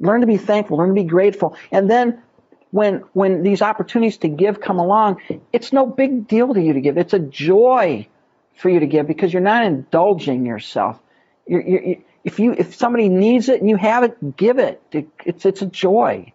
[0.00, 0.78] Learn to be thankful.
[0.78, 1.56] Learn to be grateful.
[1.70, 2.22] And then
[2.70, 5.20] when when these opportunities to give come along,
[5.52, 6.96] it's no big deal to you to give.
[6.98, 8.08] It's a joy
[8.56, 10.98] for you to give because you're not indulging yourself.
[11.46, 14.82] You're, you're, if you if somebody needs it and you have it, give it.
[15.24, 16.32] It's it's a joy.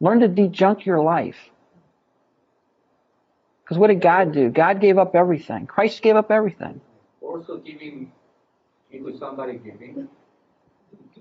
[0.00, 1.36] Learn to dejunk your life.
[3.62, 4.50] Because what did God do?
[4.50, 5.66] God gave up everything.
[5.66, 6.80] Christ gave up everything.
[7.20, 8.12] Also giving,
[8.90, 10.08] if somebody giving,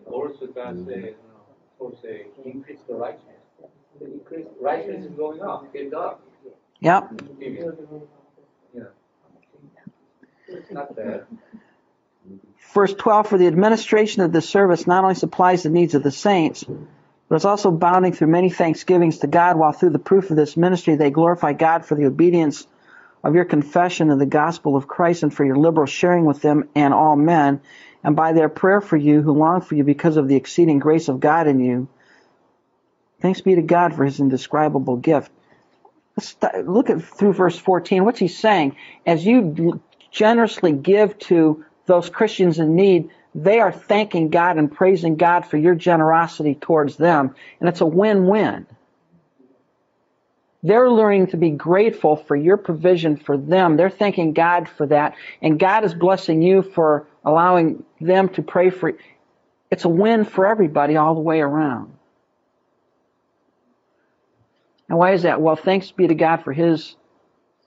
[0.06, 0.90] also God mm-hmm.
[0.90, 3.36] said, uh, also say, increase the righteousness.
[4.00, 6.22] The increase, righteousness is going up, get up.
[6.80, 7.22] Yep.
[8.74, 8.84] Yeah.
[10.48, 11.26] It's not bad.
[12.74, 16.12] Verse 12 For the administration of this service not only supplies the needs of the
[16.12, 20.38] saints, but it's also bounding through many thanksgivings to God, while through the proof of
[20.38, 22.68] this ministry they glorify God for the obedience
[23.24, 26.70] of your confession of the gospel of Christ and for your liberal sharing with them
[26.76, 27.62] and all men,
[28.04, 31.08] and by their prayer for you who long for you because of the exceeding grace
[31.08, 31.88] of God in you.
[33.22, 35.32] Thanks be to God for his indescribable gift.
[36.18, 38.04] Let's look at through verse 14.
[38.04, 38.76] What's he saying?
[39.06, 45.16] As you generously give to those Christians in need, they are thanking God and praising
[45.16, 47.36] God for your generosity towards them.
[47.60, 48.68] And it's a win win.
[50.64, 53.78] They're learning to be grateful for your provision for them.
[53.78, 55.16] They're thanking God for that.
[55.42, 58.98] And God is blessing you for allowing them to pray for you.
[59.72, 61.94] It's a win for everybody all the way around.
[64.90, 65.42] And why is that?
[65.42, 66.96] Well, thanks be to God for His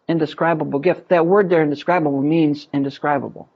[0.06, 1.08] indescribable gift.
[1.08, 3.48] That word there, indescribable, means indescribable.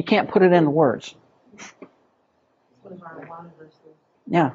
[0.00, 1.14] You can't put it in words.
[4.26, 4.52] Yeah.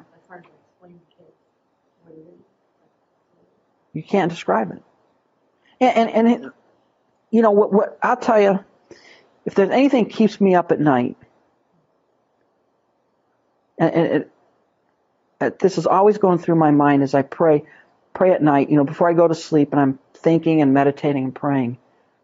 [3.92, 4.82] You can't describe it.
[5.80, 6.52] And, and, and it,
[7.30, 8.58] you know, what, what, I'll tell you,
[9.44, 11.16] if there's anything keeps me up at night,
[13.78, 14.30] and, it, it,
[15.40, 17.62] uh, this is always going through my mind as I pray,
[18.14, 21.22] pray at night, you know, before I go to sleep and I'm thinking and meditating
[21.22, 21.78] and praying.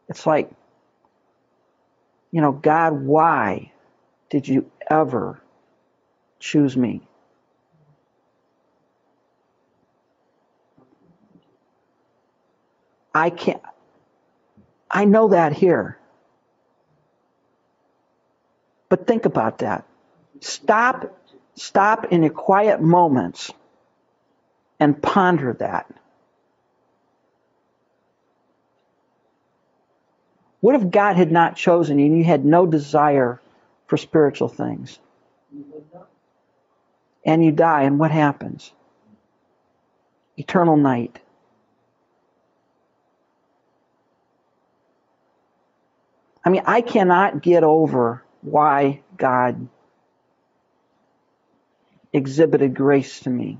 [0.08, 0.50] It's like,
[2.32, 3.72] you know, God, why
[4.30, 5.40] did you ever
[6.40, 7.02] choose me?
[13.14, 13.62] I can't,
[14.90, 15.98] I know that here.
[18.88, 19.86] But think about that.
[20.40, 21.18] Stop,
[21.54, 23.52] stop in your quiet moments
[24.80, 25.90] and ponder that.
[30.62, 33.42] What if God had not chosen you and you had no desire
[33.88, 35.00] for spiritual things?
[37.26, 38.72] And you die, and what happens?
[40.36, 41.18] Eternal night.
[46.44, 49.68] I mean, I cannot get over why God
[52.12, 53.58] exhibited grace to me.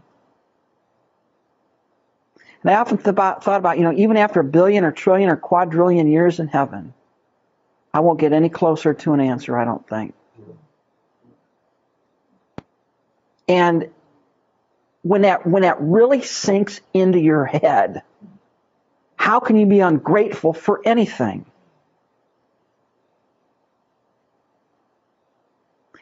[2.62, 6.06] And I often thought about, you know, even after a billion or trillion or quadrillion
[6.06, 6.94] years in heaven,
[7.92, 10.14] I won't get any closer to an answer, I don't think.
[13.48, 13.90] And
[15.02, 18.02] when that when that really sinks into your head,
[19.16, 21.44] how can you be ungrateful for anything?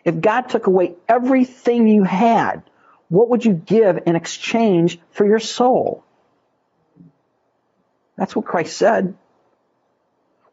[0.04, 2.62] If God took away everything you had,
[3.08, 6.04] what would you give in exchange for your soul?
[8.20, 9.14] That's what Christ said.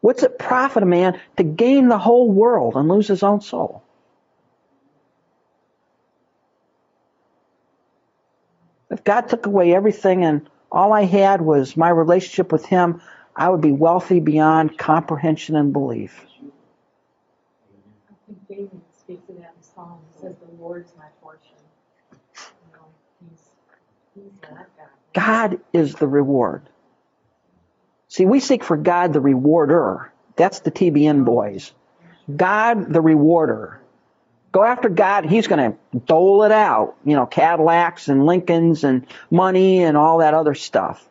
[0.00, 3.84] What's it profit a man to gain the whole world and lose his own soul?
[8.90, 13.02] If God took away everything and all I had was my relationship with Him,
[13.36, 16.24] I would be wealthy beyond comprehension and belief.
[18.10, 20.02] I think David speaks of that in Psalms.
[20.14, 21.52] He says, The Lord's my portion.
[22.34, 22.86] You know,
[23.30, 23.40] he's,
[24.14, 24.66] he's God.
[25.12, 26.62] God is the reward.
[28.18, 30.12] See, we seek for God the rewarder.
[30.34, 31.72] That's the TBN boys.
[32.34, 33.80] God the rewarder.
[34.50, 36.96] Go after God, He's going to dole it out.
[37.04, 41.08] You know, Cadillacs and Lincolns and money and all that other stuff.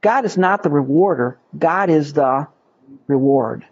[0.00, 1.36] God is not the rewarder.
[1.58, 2.48] God is the
[3.06, 3.66] reward.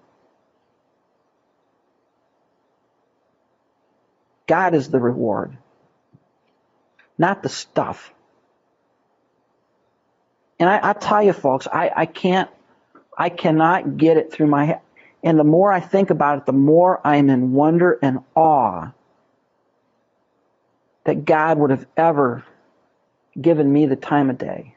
[4.46, 5.56] God is the reward,
[7.16, 8.12] not the stuff.
[10.62, 12.48] And I, I tell you, folks, I, I can't,
[13.18, 14.80] I cannot get it through my head.
[15.20, 18.92] And the more I think about it, the more I'm in wonder and awe
[21.02, 22.44] that God would have ever
[23.40, 24.76] given me the time of day.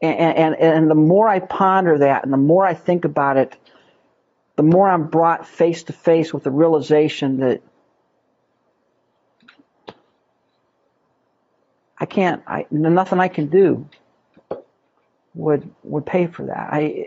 [0.00, 3.54] And, and, and the more I ponder that and the more I think about it,
[4.56, 7.60] the more I'm brought face to face with the realization that
[12.04, 13.88] I can't, I, nothing I can do
[15.34, 16.68] would, would pay for that.
[16.70, 17.06] I,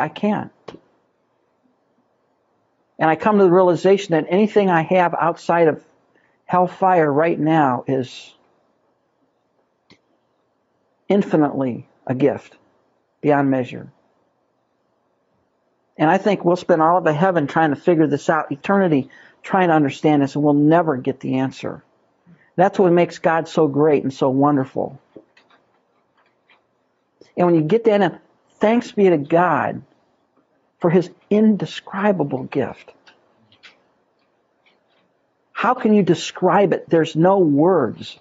[0.00, 0.50] I can't.
[2.98, 5.84] And I come to the realization that anything I have outside of
[6.44, 8.34] hellfire right now is
[11.08, 12.56] infinitely a gift
[13.20, 13.92] beyond measure.
[15.96, 19.08] And I think we'll spend all of heaven trying to figure this out, eternity
[19.40, 21.84] trying to understand this, and we'll never get the answer.
[22.60, 25.00] That's what makes God so great and so wonderful.
[27.34, 28.18] And when you get that in,
[28.58, 29.80] thanks be to God
[30.78, 32.92] for his indescribable gift.
[35.52, 36.88] How can you describe it?
[36.88, 38.18] There's no words.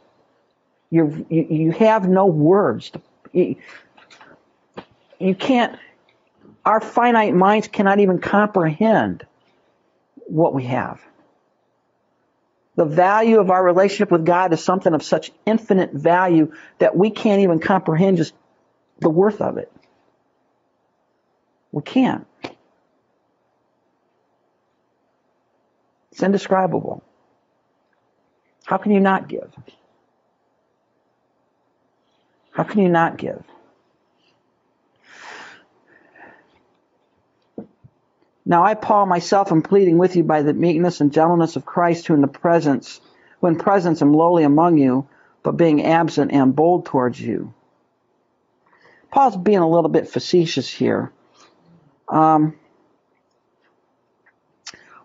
[0.90, 2.92] You're, you you have no words.
[3.34, 3.58] You,
[5.20, 5.78] you can't,
[6.66, 9.26] our finite minds cannot even comprehend
[10.28, 11.02] what we have.
[12.80, 17.10] The value of our relationship with God is something of such infinite value that we
[17.10, 18.34] can't even comprehend just
[19.00, 19.70] the worth of it.
[21.74, 22.26] We can't.
[26.14, 27.04] It's indescribable.
[28.64, 29.54] How can you not give?
[32.52, 33.44] How can you not give?
[38.50, 42.08] Now I, Paul, myself am pleading with you by the meekness and gentleness of Christ,
[42.08, 43.00] who in the presence,
[43.40, 45.08] who in presence am lowly among you,
[45.44, 47.54] but being absent am bold towards you.
[49.12, 51.12] Paul's being a little bit facetious here.
[52.08, 52.56] Um,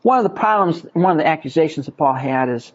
[0.00, 2.72] one of the problems, one of the accusations that Paul had is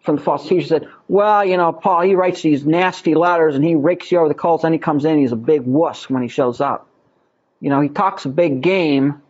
[0.00, 3.62] from the false teacher said, well, you know, Paul, he writes these nasty letters and
[3.62, 6.22] he rakes you over the coals, and he comes in, he's a big wuss when
[6.22, 6.88] he shows up.
[7.60, 9.21] You know, he talks a big game,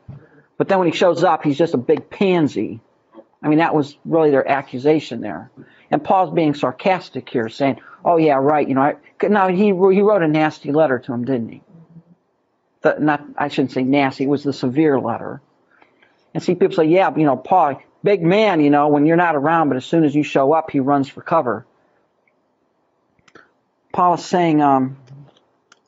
[0.57, 2.81] but then when he shows up, he's just a big pansy.
[3.43, 5.51] I mean, that was really their accusation there.
[5.91, 8.67] And Paul's being sarcastic here, saying, "Oh yeah, right.
[8.67, 8.95] You know, I,
[9.27, 11.63] now he he wrote a nasty letter to him, didn't he?
[12.83, 14.25] The, not I shouldn't say nasty.
[14.25, 15.41] It was the severe letter.
[16.33, 18.61] And see, people say, "Yeah, you know, Paul, big man.
[18.61, 21.09] You know, when you're not around, but as soon as you show up, he runs
[21.09, 21.67] for cover."
[23.93, 24.97] Paul is saying, um,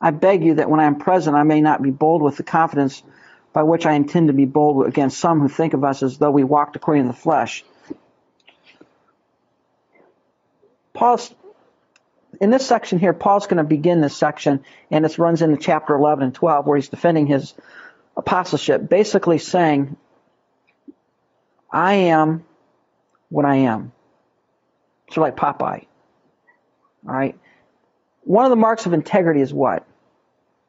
[0.01, 2.43] "I beg you that when I am present, I may not be bold with the
[2.43, 3.03] confidence."
[3.55, 6.31] By which I intend to be bold against some who think of us as though
[6.31, 7.65] we walked according to the flesh.
[10.93, 11.35] Paul's
[12.41, 15.95] in this section here, Paul's going to begin this section, and it runs into chapter
[15.95, 17.55] 11 and 12, where he's defending his
[18.17, 19.97] apostleship, basically saying,
[21.73, 22.45] I am
[23.29, 23.93] what I am.
[25.11, 25.87] So like Popeye.
[27.07, 27.39] All right.
[28.23, 29.87] One of the marks of integrity is what?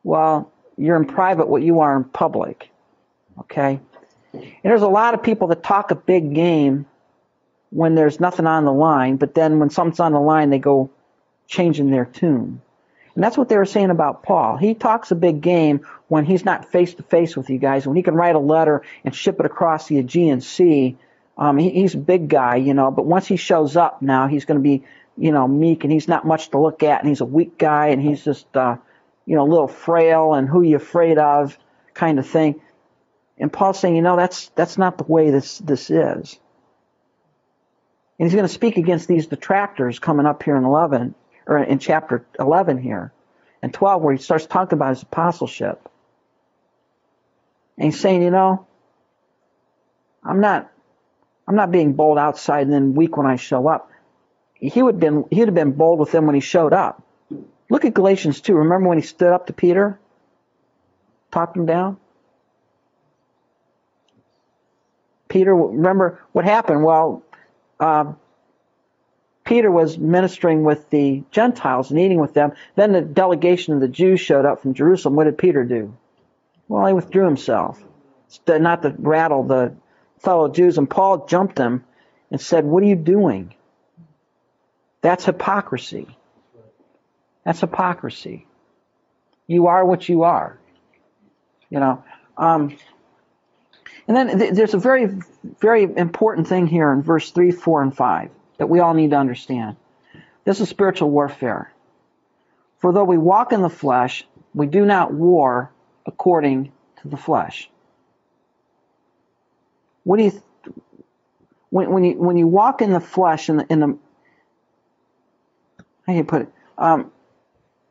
[0.03, 2.69] Well, you're in private what you are in public.
[3.39, 3.79] Okay?
[4.33, 6.85] And there's a lot of people that talk a big game
[7.69, 10.89] when there's nothing on the line, but then when something's on the line, they go
[11.47, 12.61] changing their tune.
[13.15, 14.57] And that's what they were saying about Paul.
[14.57, 17.87] He talks a big game when he's not face to face with you guys.
[17.87, 20.97] When he can write a letter and ship it across the Aegean Sea,
[21.37, 22.91] um, he, he's a big guy, you know.
[22.91, 24.83] But once he shows up now, he's going to be,
[25.17, 27.87] you know, meek and he's not much to look at and he's a weak guy
[27.87, 28.75] and he's just, uh,
[29.25, 31.57] you know, a little frail and who you afraid of
[31.93, 32.59] kind of thing.
[33.37, 36.39] And Paul's saying, you know, that's that's not the way this this is.
[38.17, 41.15] And he's going to speak against these detractors coming up here in 11
[41.47, 43.11] or in chapter 11 here
[43.61, 45.89] and 12 where he starts talking about his apostleship.
[47.77, 48.65] And he's saying, you know,
[50.23, 50.71] I'm not
[51.47, 53.91] I'm not being bold outside and then weak when I show up.
[54.53, 57.03] He would been he'd have been bold with them when he showed up.
[57.69, 58.55] Look at Galatians 2.
[58.55, 59.99] Remember when he stood up to Peter?
[61.31, 61.97] Talked him down?
[65.35, 66.81] Peter, remember what happened?
[66.81, 67.21] Well,
[67.77, 68.13] uh,
[69.43, 72.53] Peter was ministering with the Gentiles and eating with them.
[72.77, 75.17] Then the delegation of the Jews showed up from Jerusalem.
[75.17, 75.93] What did Peter do?
[76.69, 77.83] Well, he withdrew himself,
[78.47, 79.75] not to rattle the
[80.19, 80.77] fellow Jews.
[80.77, 81.83] And Paul jumped him
[82.31, 83.53] and said, What are you doing?
[85.01, 86.07] That's hypocrisy.
[87.43, 88.47] That's hypocrisy.
[89.47, 90.57] You are what you are.
[91.69, 92.05] You know.
[92.37, 92.77] Um,
[94.07, 95.09] and then th- there's a very,
[95.59, 99.17] very important thing here in verse 3, 4, and 5 that we all need to
[99.17, 99.77] understand.
[100.43, 101.71] This is spiritual warfare.
[102.79, 105.71] For though we walk in the flesh, we do not war
[106.05, 107.69] according to the flesh.
[110.03, 110.43] What do you,
[111.71, 113.97] when, when you when you walk in the flesh in the in the
[116.05, 116.49] how do you put it?
[116.77, 117.11] Um,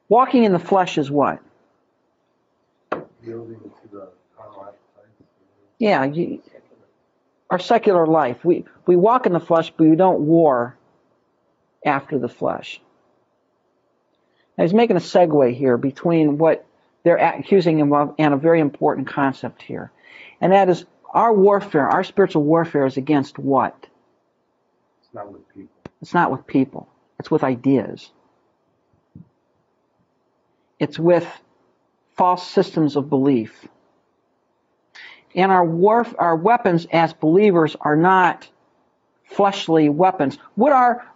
[0.08, 1.40] walking in the flesh is what?
[3.24, 3.72] Yielding
[5.78, 6.42] Yeah, you,
[7.50, 8.44] our secular life.
[8.44, 10.76] We we walk in the flesh, but we don't war
[11.84, 12.80] after the flesh.
[14.56, 16.64] Now he's making a segue here between what
[17.02, 19.90] they're accusing him of and a very important concept here,
[20.40, 21.88] and that is our warfare.
[21.88, 23.76] Our spiritual warfare is against what?
[25.02, 25.70] It's not with people.
[26.02, 26.88] It's not with people.
[27.18, 28.10] It's with ideas.
[30.78, 31.26] It's with
[32.16, 33.66] false systems of belief.
[35.34, 35.64] And our
[36.18, 38.48] our weapons as believers are not
[39.24, 40.38] fleshly weapons.
[40.54, 41.06] What are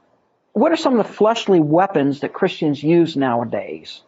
[0.52, 4.02] what are some of the fleshly weapons that Christians use nowadays?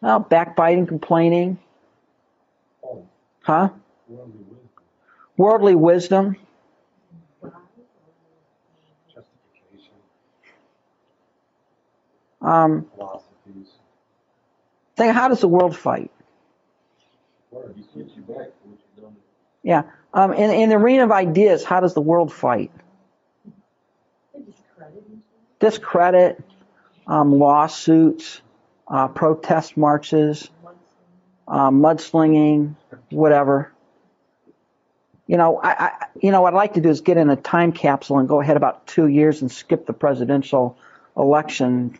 [0.00, 1.58] Well, backbiting, complaining,
[3.42, 3.70] huh?
[5.36, 6.36] worldly wisdom,
[12.42, 12.86] Um.
[14.96, 16.10] Think, how does the world fight?
[19.62, 19.82] Yeah.
[20.12, 22.70] Um, in, in the arena of ideas, how does the world fight?
[24.34, 25.58] Discredit.
[25.58, 26.44] Discredit,
[27.06, 28.40] um, lawsuits,
[28.88, 30.48] uh, protest marches,
[31.46, 32.76] uh, mudslinging,
[33.10, 33.72] whatever.
[35.26, 37.36] You know, I, I, you know, what I'd like to do is get in a
[37.36, 40.78] time capsule and go ahead about two years and skip the presidential
[41.16, 41.98] election.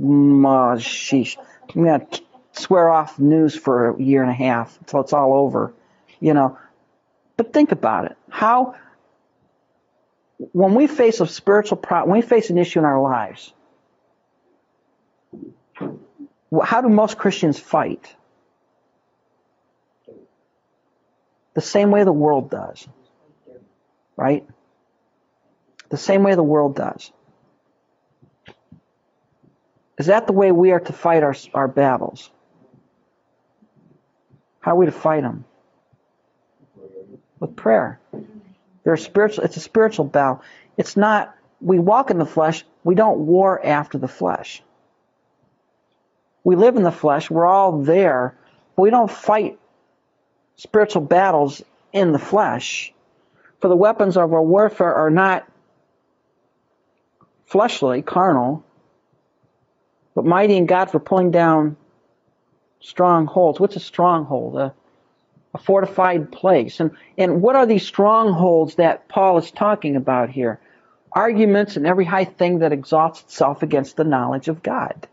[0.00, 1.36] Mm, uh, sheesh.
[1.74, 2.06] I'm gonna
[2.52, 5.72] swear off news for a year and a half until it's all over.
[6.20, 6.58] You know,
[7.36, 8.16] but think about it.
[8.30, 8.74] How,
[10.38, 13.52] when we face a spiritual problem, when we face an issue in our lives,
[16.62, 18.14] how do most Christians fight?
[21.54, 22.86] The same way the world does.
[24.16, 24.46] Right?
[25.88, 27.12] The same way the world does.
[29.98, 32.30] Is that the way we are to fight our, our battles?
[34.60, 35.44] How are we to fight them?
[37.40, 38.00] With prayer.
[38.84, 40.42] They're spiritual, it's a spiritual battle.
[40.76, 44.62] It's not, we walk in the flesh, we don't war after the flesh.
[46.44, 48.36] We live in the flesh, we're all there,
[48.74, 49.58] but we don't fight
[50.56, 52.92] spiritual battles in the flesh.
[53.60, 55.46] For the weapons of our warfare are not
[57.46, 58.65] fleshly, carnal,
[60.16, 61.76] but mighty in God for pulling down
[62.80, 63.60] strongholds.
[63.60, 64.56] What's a stronghold?
[64.56, 64.74] A,
[65.54, 66.80] a fortified place.
[66.80, 70.58] And, and what are these strongholds that Paul is talking about here?
[71.12, 75.06] Arguments and every high thing that exalts itself against the knowledge of God.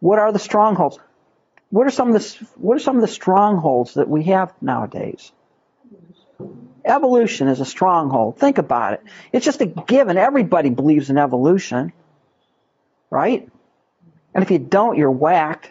[0.00, 0.98] What are the strongholds?
[1.70, 5.30] What are some of the what are some of the strongholds that we have nowadays?
[6.84, 8.38] Evolution is a stronghold.
[8.38, 9.02] Think about it.
[9.32, 10.16] It's just a given.
[10.16, 11.92] Everybody believes in evolution,
[13.10, 13.48] right?
[14.34, 15.70] And if you don't, you're whacked.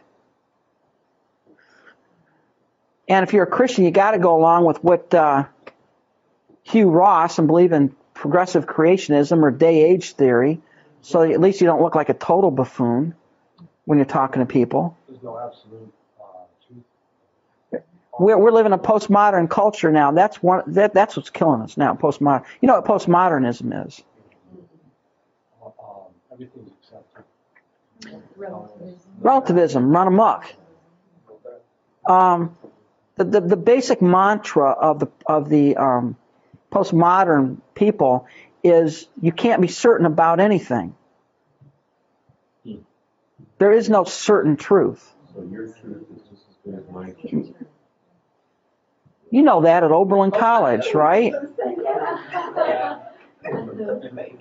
[3.07, 5.45] And if you're a Christian, you got to go along with what uh,
[6.63, 10.61] Hugh Ross and believe in progressive creationism or day age theory,
[11.01, 13.15] so at least you don't look like a total buffoon
[13.85, 14.95] when you're talking to people.
[15.09, 15.91] There's no absolute.
[18.21, 20.11] We're, we're living a postmodern culture now.
[20.11, 20.63] That's one.
[20.67, 21.95] That, that's what's killing us now.
[21.95, 22.45] Postmodern.
[22.61, 24.01] You know what postmodernism is?
[28.35, 28.99] Relativism.
[29.19, 29.91] Relativism.
[29.91, 30.45] Run amok.
[32.07, 32.57] Um,
[33.15, 36.15] the, the the basic mantra of the of the um,
[36.71, 38.27] postmodern people
[38.63, 40.95] is you can't be certain about anything.
[43.57, 45.11] There is no certain truth.
[45.33, 47.55] So your truth is just as good as my truth.
[49.31, 51.33] You know that at Oberlin College, oh, right?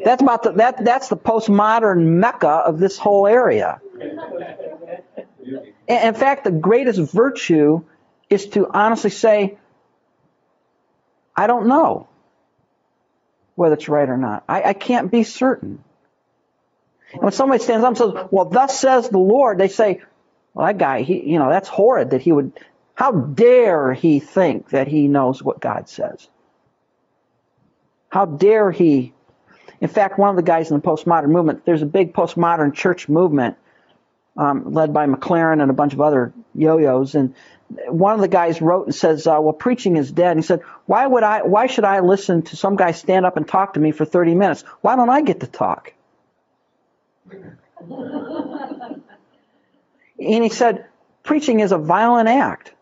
[0.04, 0.84] That's about the, that.
[0.84, 3.80] That's the postmodern mecca of this whole area.
[5.88, 7.82] In in fact, the greatest virtue
[8.28, 9.58] is to honestly say,
[11.36, 12.08] I don't know
[13.54, 14.44] whether it's right or not.
[14.48, 15.84] I, I can't be certain.
[17.12, 20.02] And when somebody stands up and says, Well, thus says the Lord, they say,
[20.54, 22.52] Well, that guy, he, you know, that's horrid that he would,
[23.00, 26.28] how dare he think that he knows what God says?
[28.10, 29.14] How dare he?
[29.80, 33.08] In fact, one of the guys in the postmodern movement, there's a big postmodern church
[33.08, 33.56] movement
[34.36, 37.14] um, led by McLaren and a bunch of other yo-yos.
[37.14, 37.34] And
[37.88, 40.60] one of the guys wrote and says, uh, "Well, preaching is dead." And he said,
[40.84, 41.40] "Why would I?
[41.40, 44.34] Why should I listen to some guy stand up and talk to me for 30
[44.34, 44.60] minutes?
[44.82, 45.94] Why don't I get to talk?"
[50.22, 50.84] And he said,
[51.22, 52.74] "Preaching is a violent act.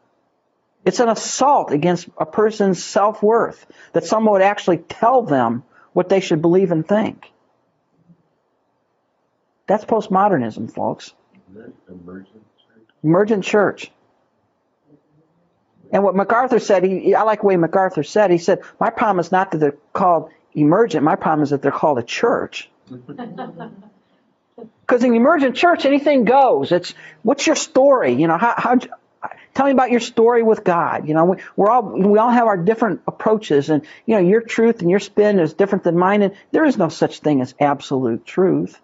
[0.84, 6.20] It's an assault against a person's self-worth that someone would actually tell them what they
[6.20, 7.30] should believe and think."
[9.68, 11.12] That's postmodernism, folks.
[11.54, 12.86] That emergent church?
[13.04, 13.92] Emergent church.
[15.92, 19.20] And what MacArthur said, he, I like the way MacArthur said, he said, my problem
[19.20, 22.70] is not that they're called emergent, my problem is that they're called a church.
[24.80, 26.72] Because in the emergent church, anything goes.
[26.72, 28.14] It's, what's your story?
[28.14, 28.76] You know, how, how,
[29.58, 31.08] tell me about your story with God.
[31.08, 34.40] You know, we, we're all, we all have our different approaches and, you know, your
[34.40, 36.22] truth and your spin is different than mine.
[36.22, 38.80] And there is no such thing as absolute truth.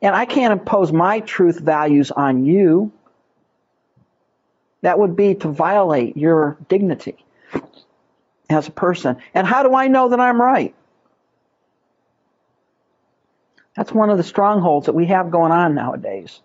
[0.00, 2.90] And I can't impose my truth values on you.
[4.80, 7.24] That would be to violate your dignity
[8.50, 9.18] as a person.
[9.32, 10.74] And how do I know that I'm right?
[13.76, 16.40] That's one of the strongholds that we have going on nowadays.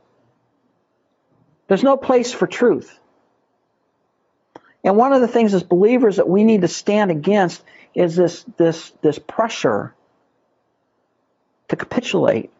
[1.68, 2.98] There's no place for truth.
[4.84, 7.62] And one of the things as believers that we need to stand against
[7.94, 9.94] is this, this, this pressure
[11.68, 12.52] to capitulate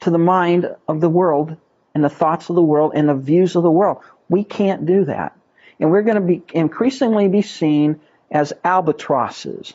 [0.00, 1.56] to the mind of the world
[1.94, 3.98] and the thoughts of the world and the views of the world.
[4.28, 5.36] We can't do that.
[5.78, 8.00] And we're going to be increasingly be seen
[8.30, 9.72] as albatrosses.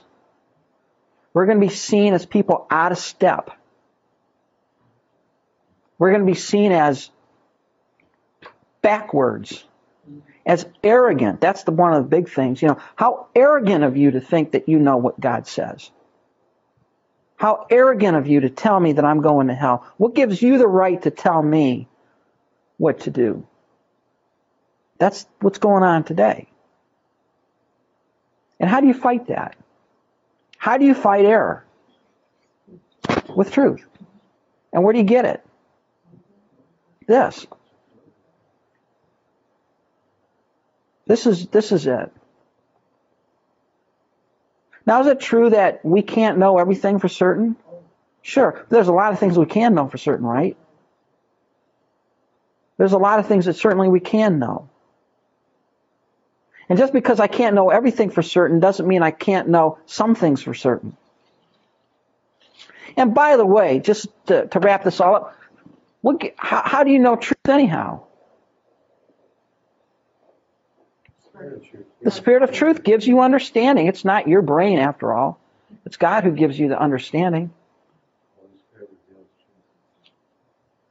[1.34, 3.52] We're going to be seen as people out of step.
[5.98, 7.10] We're going to be seen as
[8.86, 9.66] backwards,
[10.46, 11.42] as arrogant.
[11.42, 12.62] That's the one of the big things.
[12.62, 15.90] You know, how arrogant of you to think that you know what God says.
[17.36, 19.92] How arrogant of you to tell me that I'm going to hell.
[19.98, 21.88] What gives you the right to tell me
[22.78, 23.48] what to do?
[25.00, 26.48] That's what's going on today.
[28.60, 29.56] And how do you fight that?
[30.60, 31.66] How do you fight error?
[33.36, 33.84] With truth.
[34.72, 35.44] And where do you get it?
[37.08, 37.48] This.
[41.08, 42.12] This is this is it.
[44.86, 47.56] Now is it true that we can't know everything for certain?
[48.22, 48.66] Sure.
[48.70, 50.58] There's a lot of things we can know for certain, right?
[52.78, 54.70] There's a lot of things that certainly we can know.
[56.68, 60.16] And just because I can't know everything for certain doesn't mean I can't know some
[60.16, 60.98] things for certain.
[62.98, 65.36] And by the way, just to, to wrap this all up,
[66.38, 68.05] how, how do you know truth anyhow?
[72.02, 73.88] The Spirit of truth gives you understanding.
[73.88, 75.40] It's not your brain, after all.
[75.86, 77.52] It's God who gives you the understanding.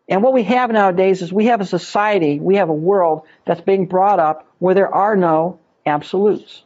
[0.09, 3.63] And what we have nowadays is we have a society, we have a world that's
[3.63, 6.63] being brought up where there are no absolutes.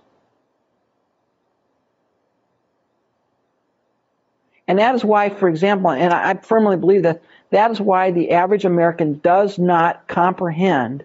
[4.66, 8.33] And that is why, for example, and I firmly believe that that is why the
[8.33, 11.05] average American does not comprehend,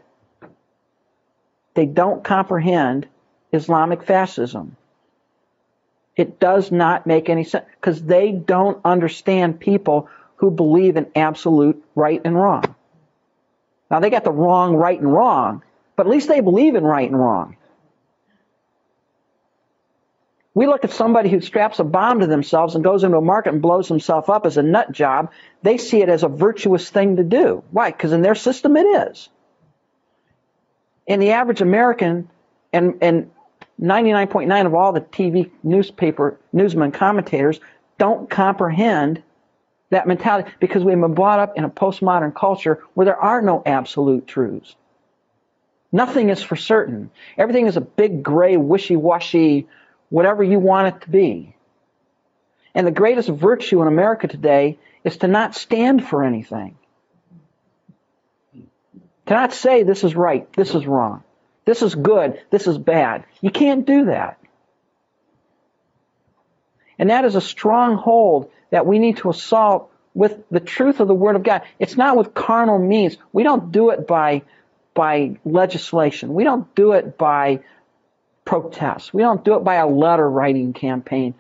[1.74, 3.08] they don't comprehend
[3.52, 4.76] Islamic fascism.
[6.16, 11.84] It does not make any sense because they don't understand people who believe in absolute
[11.96, 12.76] right and wrong.
[13.90, 15.64] Now they got the wrong, right and wrong,
[15.96, 17.58] but at least they believe in right and wrong.
[20.56, 23.54] We look at somebody who straps a bomb to themselves and goes into a market
[23.54, 25.32] and blows himself up as a nut job.
[25.64, 27.64] They see it as a virtuous thing to do.
[27.72, 27.90] Why?
[27.90, 29.30] Because in their system it is.
[31.08, 32.30] And the average American
[32.72, 33.32] and, and
[33.82, 37.60] 99.9 of all the TV newspaper newsmen commentators
[37.98, 39.22] don't comprehend
[39.90, 43.62] that mentality because we've been brought up in a postmodern culture where there are no
[43.66, 44.76] absolute truths.
[45.92, 47.12] Nothing is for certain.
[47.38, 49.68] Everything is a big gray wishy-washy
[50.10, 51.56] whatever you want it to be.
[52.76, 56.78] And the greatest virtue in America today is to not stand for anything.
[59.28, 61.24] To not say this is right, this is wrong,
[61.66, 63.26] this is good, this is bad.
[63.42, 64.40] You can't do that.
[67.00, 71.14] And that is a stronghold that we need to assault with the truth of the
[71.14, 71.64] Word of God.
[71.80, 73.18] It's not with carnal means.
[73.32, 74.44] We don't do it by,
[74.94, 76.34] by legislation.
[76.34, 77.62] We don't do it by
[78.46, 79.14] protests.
[79.14, 81.34] We don't do it by a letter writing campaign.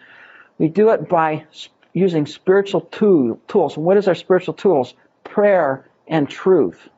[0.57, 1.45] We do it by
[1.93, 3.75] using spiritual tool, tools.
[3.75, 4.93] And what is our spiritual tools?
[5.23, 6.89] Prayer and truth.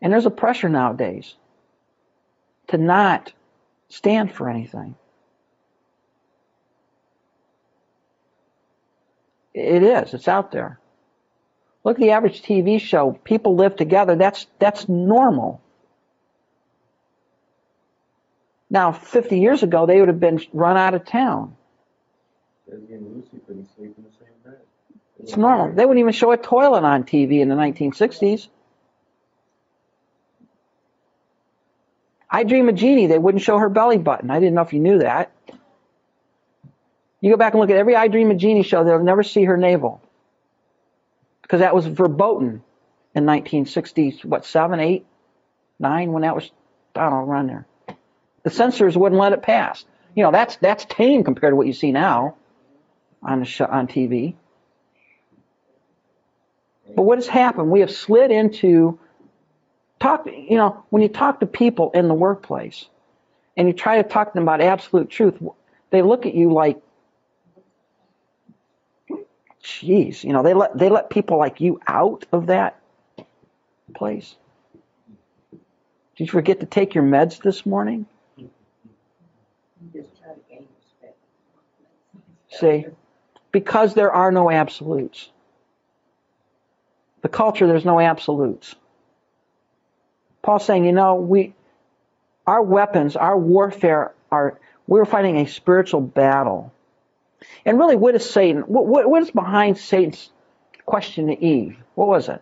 [0.00, 1.34] And there's a pressure nowadays
[2.68, 3.32] to not
[3.88, 4.94] stand for anything.
[9.54, 10.14] It is.
[10.14, 10.78] It's out there.
[11.84, 13.12] Look at the average TV show.
[13.24, 14.14] People live together.
[14.14, 15.60] That's that's normal.
[18.70, 21.56] Now, 50 years ago, they would have been run out of town.
[25.20, 25.72] It's normal.
[25.72, 28.48] They wouldn't even show a toilet on TV in the 1960s.
[32.30, 34.30] I Dream a Jeannie, they wouldn't show her belly button.
[34.30, 35.32] I didn't know if you knew that.
[37.20, 39.44] You go back and look at every I Dream a Jeannie show, they'll never see
[39.44, 40.00] her navel.
[41.42, 42.62] Because that was verboten
[43.14, 45.06] in 1960, what, 7, 8,
[45.78, 46.50] 9, when that was,
[46.94, 47.66] I don't know, around there.
[48.42, 49.84] The censors wouldn't let it pass.
[50.14, 52.36] You know, that's that's tame compared to what you see now
[53.22, 54.34] on the show, on TV.
[56.94, 57.70] But what has happened?
[57.70, 58.98] We have slid into
[60.08, 60.26] talk.
[60.26, 62.86] You know, when you talk to people in the workplace,
[63.56, 65.42] and you try to talk to them about absolute truth,
[65.90, 66.80] they look at you like,
[69.62, 70.42] "Geez," you know.
[70.42, 72.80] They let they let people like you out of that
[73.94, 74.36] place.
[76.16, 78.06] Did you forget to take your meds this morning?
[82.50, 82.86] See,
[83.52, 85.30] because there are no absolutes.
[87.22, 88.74] The culture, there's no absolutes.
[90.48, 91.52] Paul's saying, you know, we,
[92.46, 96.72] our weapons, our warfare are, we're fighting a spiritual battle.
[97.66, 98.62] And really, what is Satan?
[98.62, 100.30] What, what, what is behind Satan's
[100.86, 101.76] question to Eve?
[101.94, 102.40] What was it?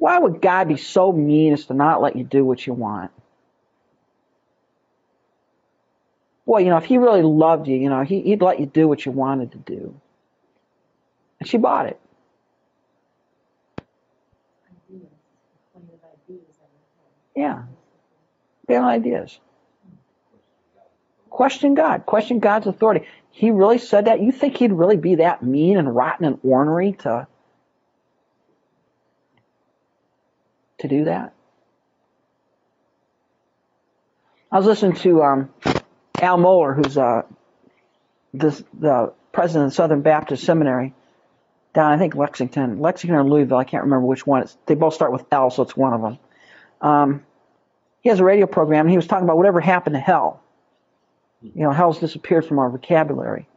[0.00, 3.12] Why would God be so mean as to not let you do what you want?
[6.44, 8.88] Boy, you know, if he really loved you, you know, he, he'd let you do
[8.88, 9.94] what you wanted to do.
[11.38, 12.00] And she bought it.
[14.92, 15.08] Ideas,
[15.72, 17.21] plenty of ideas in her head.
[17.34, 17.64] Yeah.
[18.66, 19.38] Bad ideas.
[21.30, 22.04] Question God.
[22.04, 23.06] Question God's authority.
[23.30, 24.20] He really said that?
[24.20, 27.26] You think he'd really be that mean and rotten and ornery to
[30.78, 31.32] to do that?
[34.50, 35.50] I was listening to um,
[36.20, 37.22] Al Mohler, who's uh,
[38.34, 40.92] this, the president of Southern Baptist Seminary
[41.72, 43.56] down, I think Lexington, Lexington or Louisville.
[43.56, 44.42] I can't remember which one.
[44.42, 46.18] It's, they both start with L, so it's one of them.
[46.82, 47.24] Um,
[48.02, 50.42] he has a radio program, and he was talking about whatever happened to hell.
[51.40, 53.48] You know, hell's disappeared from our vocabulary.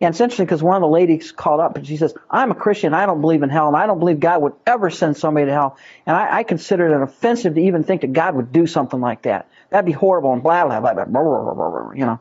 [0.00, 2.56] And it's interesting because one of the ladies called up and she says, I'm a
[2.56, 2.92] Christian.
[2.92, 5.52] I don't believe in hell, and I don't believe God would ever send somebody to
[5.52, 5.76] hell.
[6.06, 9.22] And I, I consider it offensive to even think that God would do something like
[9.22, 9.48] that.
[9.70, 12.18] That'd be horrible and blah, blah, blah, blah, blah, blah, blah, blah you know.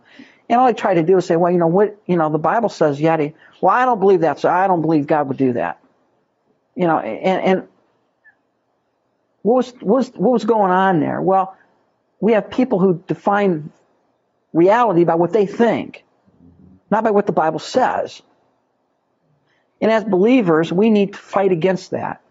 [0.48, 2.38] And all I try to do is say, well, you know what, you know, the
[2.38, 3.34] Bible says yada.
[3.62, 5.80] Well, I don't believe that, so I don't believe God would do that.
[6.76, 7.68] You know, and, and
[9.42, 11.22] what was, what was, what was going on there?
[11.22, 11.56] Well,
[12.20, 13.72] we have people who define
[14.54, 16.04] reality by what they think,
[16.90, 18.22] not by what the Bible says.
[19.82, 22.22] And as believers, we need to fight against that.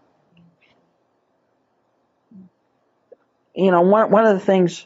[3.53, 4.85] You know, one, one of the things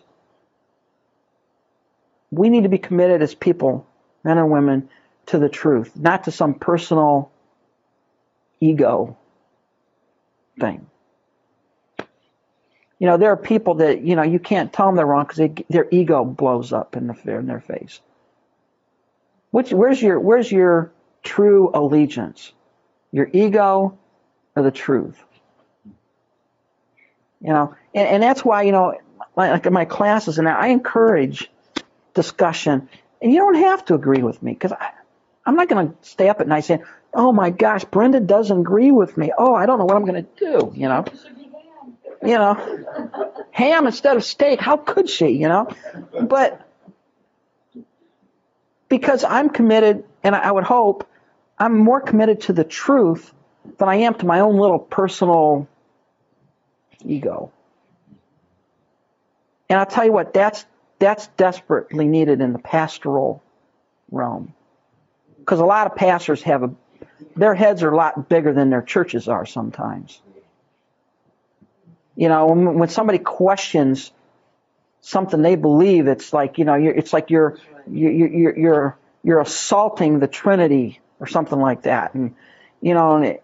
[2.31, 3.85] we need to be committed as people,
[4.23, 4.89] men and women,
[5.27, 7.31] to the truth, not to some personal
[8.59, 9.15] ego
[10.59, 10.87] thing.
[12.99, 15.65] You know, there are people that you know you can't tell them they're wrong because
[15.69, 17.99] their ego blows up in, the, in their face.
[19.51, 20.91] Which, where's your where's your
[21.23, 22.51] true allegiance?
[23.11, 23.97] Your ego
[24.55, 25.21] or the truth?
[27.41, 28.97] You know, and, and that's why you know,
[29.35, 31.49] like in my classes, and I encourage
[32.13, 32.89] discussion.
[33.21, 34.73] And you don't have to agree with me because
[35.45, 36.83] I'm not going to stay up at night saying,
[37.13, 39.31] "Oh my gosh, Brenda doesn't agree with me.
[39.37, 41.05] Oh, I don't know what I'm going to do." You know,
[42.21, 44.59] you know, ham instead of steak.
[44.59, 45.29] How could she?
[45.29, 45.75] You know,
[46.21, 46.61] but
[48.89, 51.07] because I'm committed, and I would hope
[51.57, 53.33] I'm more committed to the truth
[53.77, 55.67] than I am to my own little personal
[57.03, 57.51] ego.
[59.69, 60.65] And I'll tell you what, that's
[60.99, 63.43] that's desperately needed in the pastoral
[64.11, 64.53] realm.
[65.39, 66.71] Because a lot of pastors have a
[67.35, 70.21] their heads are a lot bigger than their churches are sometimes.
[72.15, 74.11] You know, when, when somebody questions
[75.01, 77.57] something they believe, it's like you know, you're, it's like you're
[77.87, 82.35] you, you're you're you're assaulting the Trinity or something like that, and
[82.81, 83.43] you know, and it,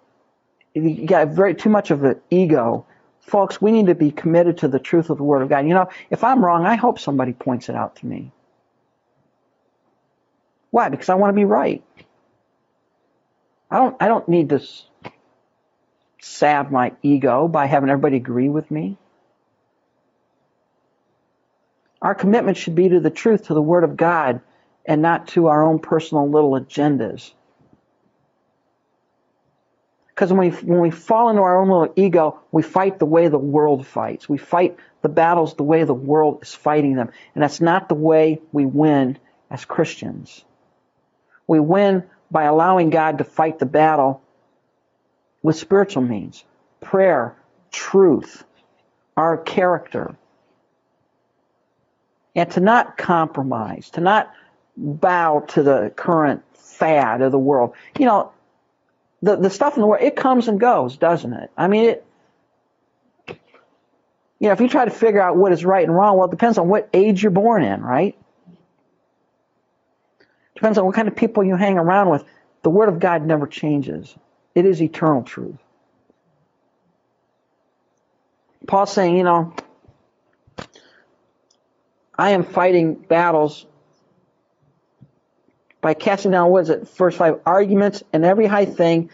[0.73, 2.85] you got very too much of an ego.
[3.21, 5.67] Folks, we need to be committed to the truth of the Word of God.
[5.67, 8.31] You know, if I'm wrong, I hope somebody points it out to me.
[10.71, 10.89] Why?
[10.89, 11.83] Because I want to be right.
[13.69, 13.95] I don't.
[13.99, 14.61] I don't need to
[16.21, 18.97] salve my ego by having everybody agree with me.
[22.01, 24.41] Our commitment should be to the truth, to the Word of God,
[24.85, 27.31] and not to our own personal little agendas.
[30.07, 33.27] Because when we, when we fall into our own little ego, we fight the way
[33.27, 34.27] the world fights.
[34.27, 37.09] We fight the battles the way the world is fighting them.
[37.33, 39.17] And that's not the way we win
[39.49, 40.43] as Christians.
[41.47, 44.20] We win by allowing God to fight the battle
[45.43, 46.43] with spiritual means
[46.79, 47.35] prayer,
[47.71, 48.43] truth,
[49.17, 50.15] our character.
[52.35, 54.31] And to not compromise, to not
[54.77, 57.73] bow to the current fad of the world.
[57.99, 58.31] You know,
[59.21, 61.51] the, the stuff in the world, it comes and goes, doesn't it?
[61.57, 62.05] I mean, it,
[64.39, 66.31] you know, if you try to figure out what is right and wrong, well, it
[66.31, 68.17] depends on what age you're born in, right?
[70.55, 72.23] Depends on what kind of people you hang around with.
[72.63, 74.15] The Word of God never changes.
[74.53, 75.57] It is eternal truth.
[78.67, 79.53] Paul's saying, you know,
[82.17, 83.65] I am fighting battles
[85.81, 89.09] by casting down, what is it, first five arguments and every high thing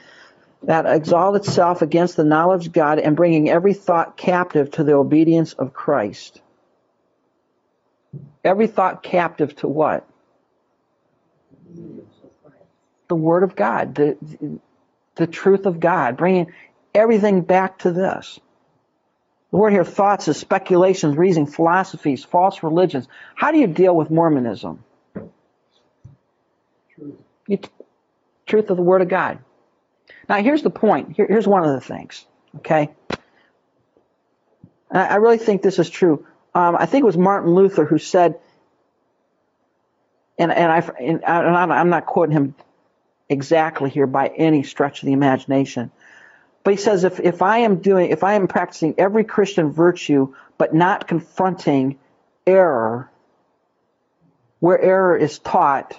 [0.63, 4.93] that exalts itself against the knowledge of God and bringing every thought captive to the
[4.93, 6.41] obedience of Christ.
[8.43, 10.05] Every thought captive to what?
[13.07, 14.59] The Word of God, the, the
[15.25, 16.53] truth of God, bringing
[16.93, 18.39] everything back to this.
[19.51, 23.07] The word here, thoughts, is speculations, reasoning, philosophies, false religions.
[23.33, 24.83] How do you deal with Mormonism?
[27.47, 27.59] You,
[28.45, 29.39] truth of the Word of God.
[30.27, 31.15] Now, here's the point.
[31.15, 32.25] Here, here's one of the things.
[32.57, 32.89] Okay,
[34.91, 36.25] I, I really think this is true.
[36.53, 38.39] Um, I think it was Martin Luther who said,
[40.37, 42.55] and and I and I'm not quoting him
[43.29, 45.91] exactly here by any stretch of the imagination,
[46.63, 50.33] but he says if if I am doing if I am practicing every Christian virtue
[50.57, 51.99] but not confronting
[52.45, 53.09] error
[54.59, 55.95] where error is taught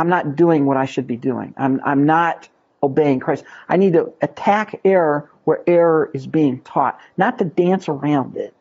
[0.00, 1.52] I'm not doing what I should be doing.
[1.58, 2.48] I'm, I'm not
[2.82, 3.44] obeying Christ.
[3.68, 8.54] I need to attack error where error is being taught, not to dance around it.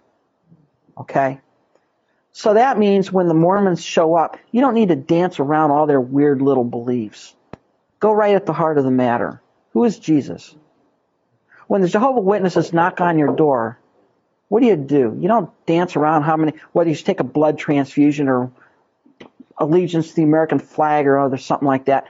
[0.97, 1.39] Okay?
[2.32, 5.88] So that means when the Mormons show up, you don't need to dance around all
[5.88, 7.36] their weird little beliefs.
[7.99, 9.41] Go right at the heart of the matter.
[9.73, 10.55] Who is Jesus?
[11.67, 13.80] When the Jehovah Witnesses knock on your door,
[14.47, 15.15] what do you do?
[15.19, 18.51] You don't dance around how many, whether you take a blood transfusion or
[19.57, 22.07] allegiance to the American flag or other something like that.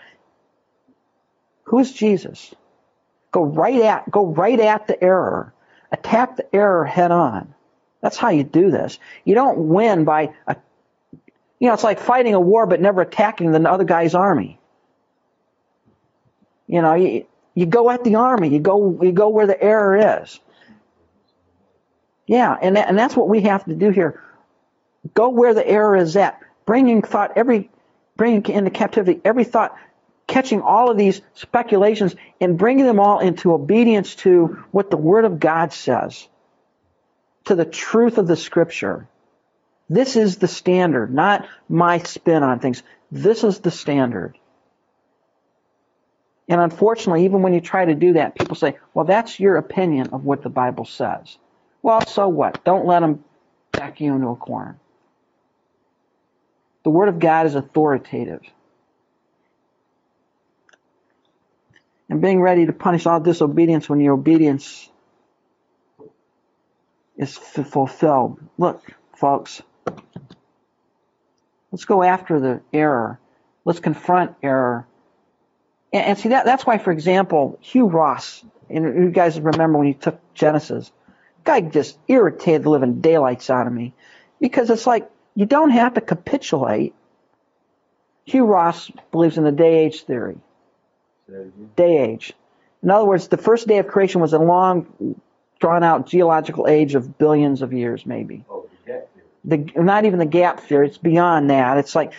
[1.63, 2.53] Who is Jesus?
[3.31, 5.53] Go right at go right at the error.
[5.91, 7.53] Attack the error head on.
[8.01, 8.99] That's how you do this.
[9.25, 10.55] You don't win by a,
[11.59, 14.59] you know, it's like fighting a war but never attacking the other guy's army.
[16.67, 17.25] You know, you,
[17.55, 18.49] you go at the army.
[18.49, 20.39] You go you go where the error is.
[22.27, 24.21] Yeah, and that, and that's what we have to do here.
[25.13, 26.39] Go where the error is at
[26.69, 27.67] bringing thought every
[28.15, 29.75] bringing into captivity every thought
[30.27, 35.25] catching all of these speculations and bringing them all into obedience to what the word
[35.25, 36.27] of god says
[37.49, 39.07] to the truth of the scripture.
[39.89, 42.83] This is the standard not my spin on things.
[43.11, 44.37] This is the standard.
[46.47, 50.09] And unfortunately even when you try to do that people say well that's your opinion
[50.13, 51.37] of what the bible says.
[51.81, 52.63] Well so what?
[52.63, 53.23] Don't let them
[53.71, 54.77] back you into a corner.
[56.83, 58.41] The Word of God is authoritative.
[62.09, 64.87] And being ready to punish all disobedience when your obedience
[67.19, 68.39] is fulfilled.
[68.57, 68.81] Look,
[69.13, 69.61] folks,
[71.71, 73.19] let's go after the error.
[73.65, 74.87] Let's confront error.
[75.91, 79.87] And, and see, that, that's why, for example, Hugh Ross, and you guys remember when
[79.87, 80.91] he took Genesis,
[81.43, 83.93] guy just irritated the living daylights out of me.
[84.39, 86.95] Because it's like, you don't have to capitulate.
[88.23, 90.37] Hugh Ross believes in the day age theory.
[91.75, 92.33] Day age.
[92.81, 95.19] In other words, the first day of creation was a long,
[95.59, 98.43] drawn out geological age of billions of years, maybe.
[98.49, 99.03] Oh, the
[99.45, 101.77] The, not even the gap theory, it's beyond that.
[101.77, 102.13] It's like,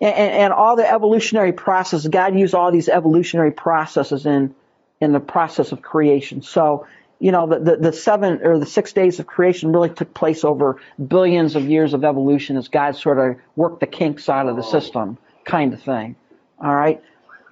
[0.00, 4.54] and, and all the evolutionary processes, God used all these evolutionary processes in,
[5.00, 6.42] in the process of creation.
[6.42, 6.86] So
[7.18, 10.44] you know, the, the, the, seven or the six days of creation really took place
[10.44, 14.56] over billions of years of evolution as God sort of worked the kinks out of
[14.56, 14.70] the oh.
[14.70, 16.16] system, kind of thing.
[16.62, 17.02] All right?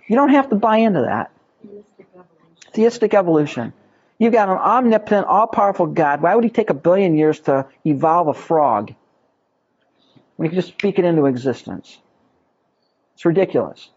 [0.06, 1.30] You don't have to buy into that.
[1.62, 2.72] Theistic evolution.
[2.72, 3.72] Theistic evolution.
[4.24, 6.22] You've got an omnipotent, all powerful God.
[6.22, 8.94] Why would he take a billion years to evolve a frog
[10.36, 11.98] when he could just speak it into existence?
[13.12, 13.90] It's ridiculous.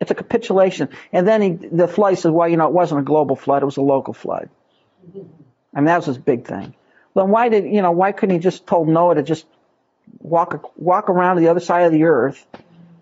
[0.00, 0.88] It's a capitulation.
[1.12, 3.66] And then he, the flood says, well, you know, it wasn't a global flood, it
[3.66, 4.50] was a local flood.
[5.74, 6.76] Mean, that was his big thing.
[7.16, 7.90] Then why did you know?
[7.90, 9.46] Why couldn't he just told Noah to just
[10.20, 12.46] walk walk around to the other side of the earth?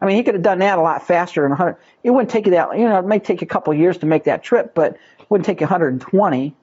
[0.01, 1.77] I mean, he could have done that a lot faster in 100.
[2.03, 2.79] It wouldn't take you that.
[2.79, 5.45] You know, it may take a couple years to make that trip, but it wouldn't
[5.45, 6.57] take you 120.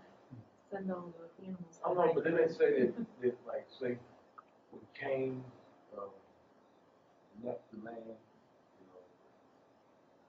[0.72, 1.80] Send all the animals.
[1.84, 3.98] I don't know, but then they say that, that like, say,
[4.72, 5.44] when Cain,
[5.98, 6.02] uh,
[7.44, 9.00] left the land, you know,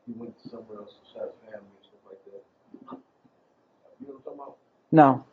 [0.06, 2.44] he went to somewhere else to start a family and stuff like that.
[4.00, 4.56] You know what I'm talking about?
[4.92, 5.24] No.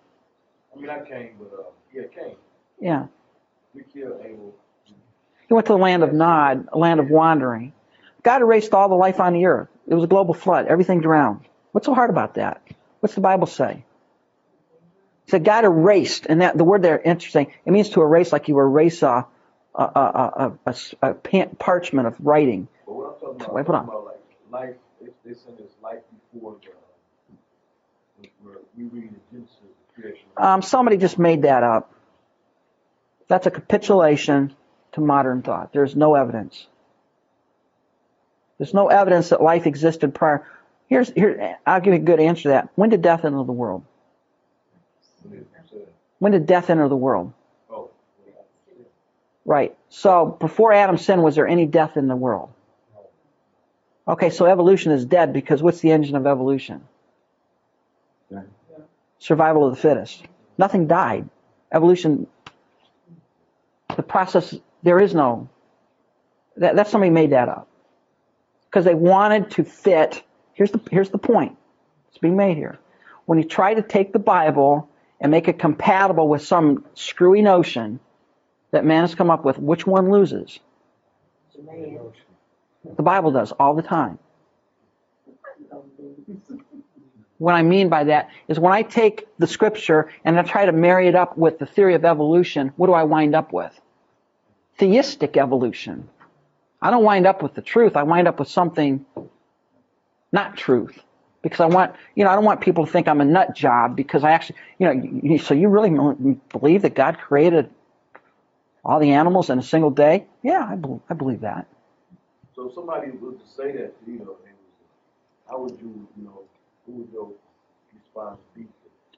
[0.74, 2.36] I mean, not Cain, but, uh, yeah, Cain.
[2.82, 3.06] Yeah.
[3.76, 4.56] We killed Abel.
[5.48, 7.74] He went to the land of Nod, a land of wandering.
[8.24, 9.70] God erased all the life on the earth.
[9.88, 10.66] It was a global flood.
[10.66, 11.42] Everything drowned.
[11.74, 12.64] What's so hard about that?
[13.02, 13.85] What's the Bible say?
[15.28, 17.52] Said God erased, and that the word there interesting.
[17.66, 19.26] It means to erase, like you erase a
[19.74, 20.76] a, a, a, a,
[21.10, 22.68] a pan- parchment of writing.
[22.86, 23.84] But what I'm talking about, Wait, hold on.
[23.86, 24.20] about like
[24.52, 26.00] life, they, they send us life
[26.34, 26.70] before the,
[28.78, 29.56] we read Genesis,
[29.96, 30.26] the creation.
[30.38, 31.94] Um, somebody just made that up.
[33.28, 34.56] That's a capitulation
[34.94, 35.74] to modern thought.
[35.74, 36.68] There's no evidence.
[38.58, 40.46] There's no evidence that life existed prior.
[40.88, 41.58] Here's here.
[41.66, 42.70] I'll give you a good answer to that.
[42.76, 43.84] When did death enter the world?
[45.30, 45.88] When it said,
[46.20, 47.34] When did death enter the world?
[47.70, 47.90] Oh,
[49.46, 49.76] Right.
[49.90, 52.52] So before Adam sinned, was there any death in the world?
[54.08, 56.82] Okay, so evolution is dead because what's the engine of evolution?
[59.20, 60.24] Survival of the fittest.
[60.58, 61.28] Nothing died.
[61.72, 62.28] Evolution,
[63.96, 65.50] the process, there is no,
[66.58, 67.68] that, that's somebody made that up.
[68.66, 70.22] Because they wanted to fit,
[70.54, 71.58] here's the, here's the point.
[72.10, 72.78] It's being made here.
[73.26, 74.90] When you try to take the Bible
[75.20, 78.00] and make it compatible with some screwy notion,
[78.72, 80.60] that man has come up with, which one loses?
[82.98, 84.20] The Bible does all the time.
[87.38, 90.72] What I mean by that is when I take the scripture and I try to
[90.72, 93.78] marry it up with the theory of evolution, what do I wind up with?
[94.78, 96.10] Theistic evolution.
[96.82, 97.96] I don't wind up with the truth.
[97.96, 99.06] I wind up with something
[100.32, 100.98] not truth.
[101.46, 103.96] Because I want, you know, I don't want people to think I'm a nut job
[103.96, 105.92] because I actually, you know, you, so you really
[106.52, 107.70] believe that God created
[108.84, 110.26] all the animals in a single day?
[110.42, 111.68] Yeah, I, bel I believe that.
[112.56, 114.38] So if somebody was to say that, to you know,
[115.48, 116.42] how would you, you know,
[116.88, 117.32] who would your
[117.94, 118.66] response be?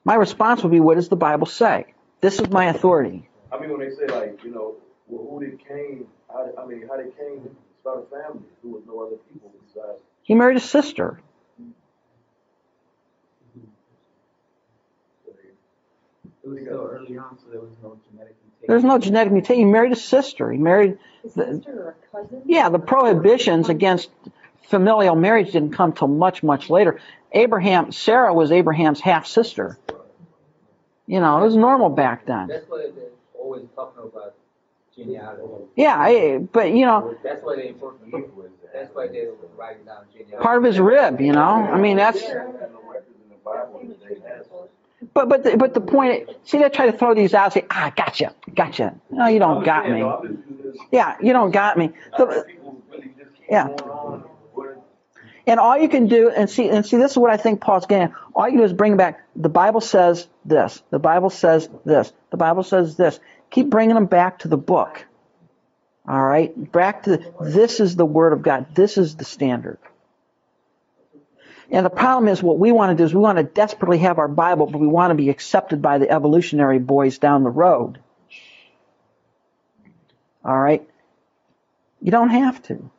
[0.04, 1.86] My response would be, what does the Bible say?
[2.20, 3.26] This is my authority.
[3.50, 4.74] I mean, when they say like, you know,
[5.06, 6.04] well, who did Cain?
[6.28, 7.48] How I mean, how did Cain
[7.80, 8.44] start a family?
[8.62, 10.02] Who was no other people besides?
[10.24, 11.22] He married his sister.
[16.56, 18.66] It was so early on, so there was no genetic mutation.
[18.66, 19.56] There's no genetic mutation.
[19.56, 20.50] He married a sister.
[20.50, 22.42] He married, His the, sister or a cousin?
[22.46, 24.10] yeah, the prohibitions against
[24.68, 27.00] familial marriage didn't come till much, much later.
[27.32, 29.78] Abraham, Sarah was Abraham's half sister.
[31.06, 32.48] You know, it was normal back then.
[32.48, 33.04] That's why they're
[33.38, 34.34] always talking about
[34.94, 35.64] genealogy.
[35.76, 38.50] Yeah, I, but you know, That's why they important to you.
[38.74, 39.26] That's why they
[39.56, 40.42] write down genealogy.
[40.42, 41.40] part of his rib, you know?
[41.40, 42.22] I mean, that's,
[45.14, 47.92] But, but, the, but the point, see, they try to throw these out, say, ah,
[47.96, 48.94] gotcha, gotcha.
[49.10, 50.02] No, you don't got me.
[50.92, 51.92] Yeah, you don't got me.
[52.16, 52.46] The-
[53.50, 53.68] Yeah.
[55.46, 57.86] And all you can do, and see, and see, this is what I think Paul's
[57.86, 58.14] getting.
[58.34, 59.26] All you can do is bring back.
[59.36, 60.82] The Bible says this.
[60.90, 62.12] The Bible says this.
[62.30, 63.20] The Bible says this.
[63.50, 65.06] Keep bringing them back to the book.
[66.08, 68.74] All right, back to the, this is the word of God.
[68.74, 69.78] This is the standard.
[71.70, 74.18] And the problem is, what we want to do is we want to desperately have
[74.18, 77.98] our Bible, but we want to be accepted by the evolutionary boys down the road.
[80.44, 80.88] All right,
[82.00, 82.90] you don't have to.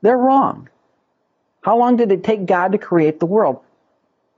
[0.00, 0.70] They're wrong.
[1.60, 3.60] How long did it take God to create the world?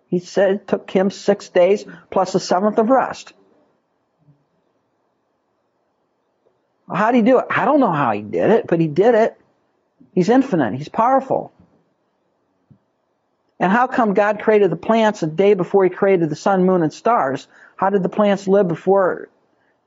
[0.09, 3.33] He said it took him six days plus a seventh of rest.
[6.93, 7.47] How did he do it?
[7.51, 9.41] I don't know how he did it, but he did it.
[10.13, 10.75] He's infinite.
[10.75, 11.53] He's powerful.
[13.61, 16.83] And how come God created the plants a day before he created the sun, moon,
[16.83, 17.47] and stars?
[17.77, 19.29] How did the plants live before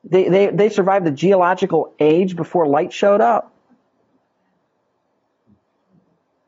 [0.03, 3.51] they, they, they survived the geological age before light showed up?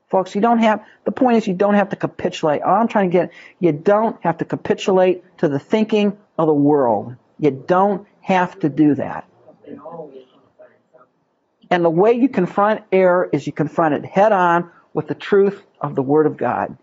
[0.08, 2.62] Folks, you don't have, the point is you don't have to capitulate.
[2.62, 6.54] All I'm trying to get, you don't have to capitulate to the thinking of the
[6.54, 7.16] world.
[7.40, 9.28] You don't have to do that.
[11.72, 15.60] And the way you confront error is you confront it head on with the truth
[15.82, 16.78] of the Word of God.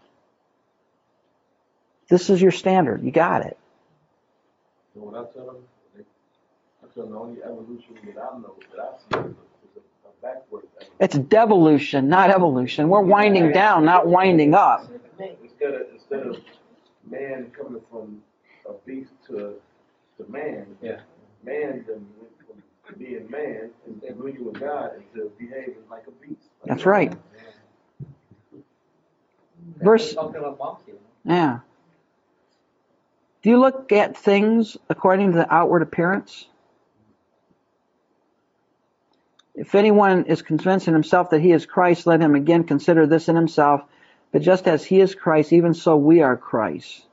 [2.09, 3.03] This is your standard.
[3.03, 3.57] You got it.
[4.95, 5.57] So when I tell them,
[5.97, 6.03] they,
[6.83, 9.77] I tell them the only evolution that I know, that I see is a, is
[9.77, 10.97] a, a backward evolution.
[11.01, 12.89] It's devolution, not evolution.
[12.89, 14.89] We're winding down, not winding up.
[15.19, 16.37] Instead of, instead of
[17.11, 18.23] man coming from
[18.69, 19.55] a beast to,
[20.19, 20.67] to man.
[20.83, 21.01] Yeah.
[21.45, 22.33] Man then went
[22.85, 26.43] from being man and agreeing with God into behaving like a beast.
[26.65, 27.13] That's right.
[29.79, 30.43] Verse- Talking.
[31.25, 31.61] Yeah.
[33.43, 36.47] Do you look at things according to the outward appearance?
[39.55, 43.29] If anyone is convinced in himself that he is Christ, let him again consider this
[43.29, 43.83] in himself.
[44.31, 47.05] But just as he is Christ, even so we are Christ.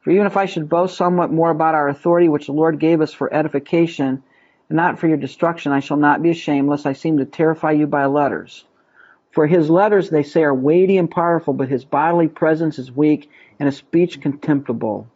[0.00, 3.00] For even if I should boast somewhat more about our authority, which the Lord gave
[3.00, 4.24] us for edification,
[4.68, 5.70] and not for your destruction.
[5.70, 8.64] I shall not be ashamed, lest I seem to terrify you by letters.
[9.30, 13.30] For his letters, they say, are weighty and powerful, but his bodily presence is weak,
[13.60, 15.06] and his speech contemptible.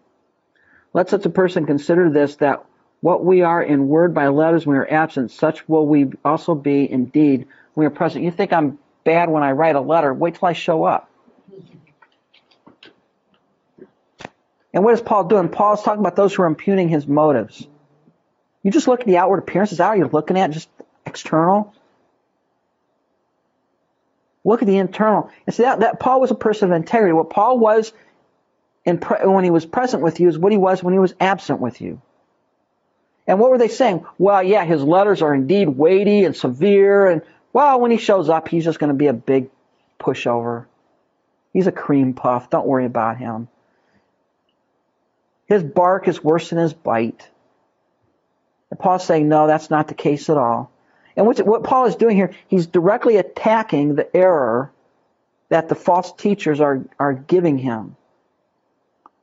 [0.97, 2.65] Let such a person consider this, that
[3.03, 6.55] what we are in word by letters when we are absent, such will we also
[6.55, 7.41] be indeed
[7.75, 8.25] when we are present.
[8.25, 11.11] You think I'm bad when I write a letter, wait till I show up.
[14.73, 15.51] And what is Paul doing?
[15.51, 17.69] Paul's talking about those who are impugning his motives.
[18.63, 19.81] You just look at the outward appearances.
[19.81, 20.71] Are you looking at just
[21.05, 21.75] external?
[24.47, 25.31] Look at the internal.
[25.47, 27.13] And see that, that Paul was a person of integrity.
[27.13, 27.93] What Paul was
[28.87, 31.15] in pre- when he was present with you is what he was when he was
[31.21, 32.01] absent with you.
[33.27, 34.07] And what were they saying?
[34.17, 37.23] Well, yeah, his letters are indeed weighty and severe, and
[37.53, 39.51] well, when he shows up, he's just going to be a big
[39.99, 40.67] pushover.
[41.53, 42.51] He's a cream puff.
[42.51, 43.49] Don't worry about him.
[45.47, 47.29] His bark is worse than his bite.
[48.71, 50.71] And Paul's saying, no, that's not the case at all.
[51.17, 54.71] And what Paul is doing here, he's directly attacking the error
[55.49, 57.97] that the false teachers are, are giving him.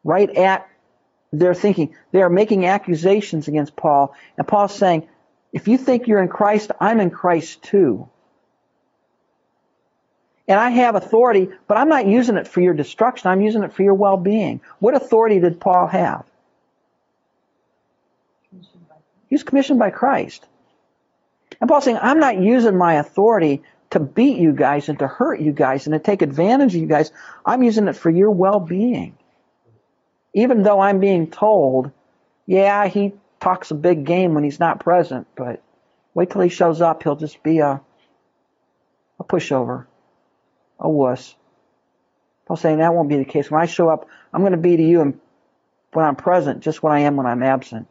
[0.04, 0.68] Right at
[1.32, 1.96] their thinking.
[2.12, 4.16] They are making accusations against Paul.
[4.38, 5.08] And Paul's saying,
[5.52, 8.10] if you think you're in Christ, I'm in Christ too.
[10.48, 13.30] And I have authority, but I'm not using it for your destruction.
[13.30, 14.62] I'm using it for your well-being.
[14.80, 16.26] What authority did Paul have?
[18.52, 20.46] He was commissioned by Christ.
[21.62, 25.40] And Paul's saying, I'm not using my authority to beat you guys and to hurt
[25.40, 27.12] you guys and to take advantage of you guys.
[27.46, 29.18] I'm using it for your well-being.
[30.34, 31.92] Even though I'm being told,
[32.46, 35.62] yeah, he talks a big game when he's not present, but
[36.14, 37.82] wait till he shows up, he'll just be a,
[39.20, 39.86] a pushover
[40.80, 41.36] a wuss.
[42.46, 43.50] Paul's saying that won't be the case.
[43.50, 45.20] When I show up, I'm going to be to you
[45.94, 47.88] when I'm present, just what I am when I'm absent.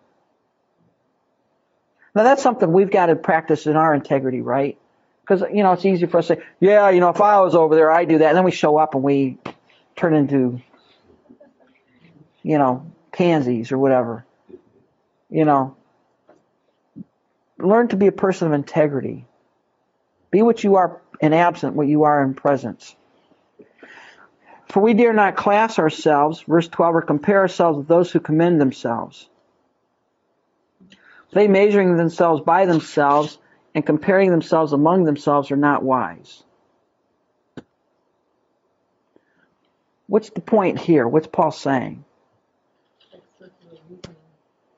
[2.14, 4.78] Now that's something we've got to practice in our integrity, right?
[5.22, 7.54] Because, you know, it's easy for us to say, yeah, you know, if I was
[7.54, 8.28] over there, I'd do that.
[8.28, 9.38] And then we show up and we
[9.96, 10.60] turn into,
[12.42, 14.24] you know, pansies or whatever.
[15.30, 15.76] You know,
[17.58, 19.26] learn to be a person of integrity.
[20.30, 22.94] Be what you are in absent, what you are in presence.
[24.68, 28.60] For we dare not class ourselves, verse 12, or compare ourselves with those who commend
[28.60, 29.28] themselves.
[31.32, 33.38] They measuring themselves by themselves
[33.74, 36.42] and comparing themselves among themselves are not wise.
[40.06, 41.08] What's the point here?
[41.08, 42.04] What's Paul saying?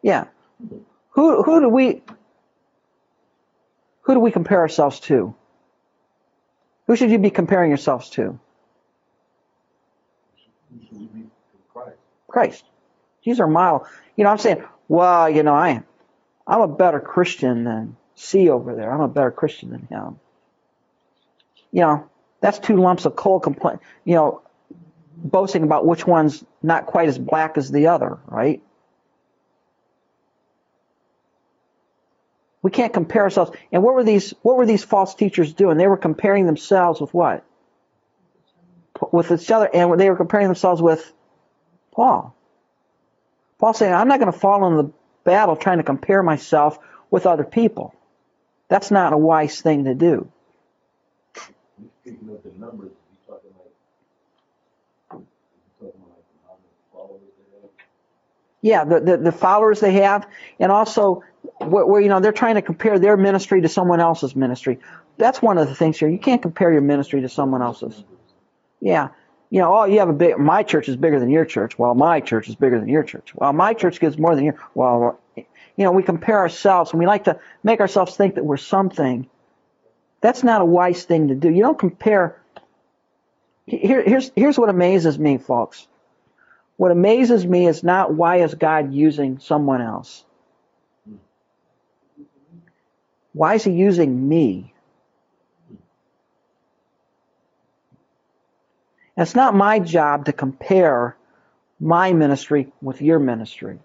[0.04, 0.26] Yeah.
[1.12, 2.02] Who who do we
[4.02, 5.34] who do we compare ourselves to?
[6.86, 8.38] Who should you be comparing yourselves to?
[11.72, 11.96] Christ.
[12.28, 12.64] Christ.
[13.22, 13.86] He's our model.
[14.14, 15.82] You know, I'm saying, well, you know, I
[16.46, 18.92] I'm a better Christian than C over there.
[18.92, 20.20] I'm a better Christian than him.
[21.72, 22.10] You know,
[22.42, 23.80] that's two lumps of coal complaint.
[24.04, 24.42] You know,
[25.16, 28.60] boasting about which one's not quite as black as the other, right?
[32.64, 33.50] We can't compare ourselves.
[33.72, 35.76] And what were these what were these false teachers doing?
[35.76, 37.44] They were comparing themselves with what?
[39.12, 41.12] With each other, and they were comparing themselves with
[41.92, 42.34] Paul.
[43.58, 44.90] Paul saying, "I'm not going to fall in the
[45.24, 46.78] battle trying to compare myself
[47.10, 47.94] with other people.
[48.68, 50.32] That's not a wise thing to do."
[52.00, 55.26] Speaking of the numbers, you talking like, you
[55.78, 57.70] talking like how many followers they have?
[58.62, 60.26] Yeah, the, the, the followers they have,
[60.58, 61.22] and also
[61.58, 64.80] where, where, you know they're trying to compare their ministry to someone else's ministry.
[65.16, 66.08] That's one of the things here.
[66.08, 68.02] You can't compare your ministry to someone else's.
[68.80, 69.08] Yeah,
[69.50, 70.36] you know, oh, you have a big.
[70.38, 71.78] My church is bigger than your church.
[71.78, 73.32] Well, my church is bigger than your church.
[73.34, 74.56] Well, my church gives more than your.
[74.74, 75.44] Well, you
[75.78, 79.28] know, we compare ourselves, and we like to make ourselves think that we're something.
[80.20, 81.50] That's not a wise thing to do.
[81.50, 82.42] You don't compare.
[83.66, 85.86] Here, here's here's what amazes me, folks.
[86.76, 90.24] What amazes me is not why is God using someone else.
[93.34, 94.72] Why is he using me?
[99.16, 101.16] And it's not my job to compare
[101.78, 103.78] my ministry with your ministry.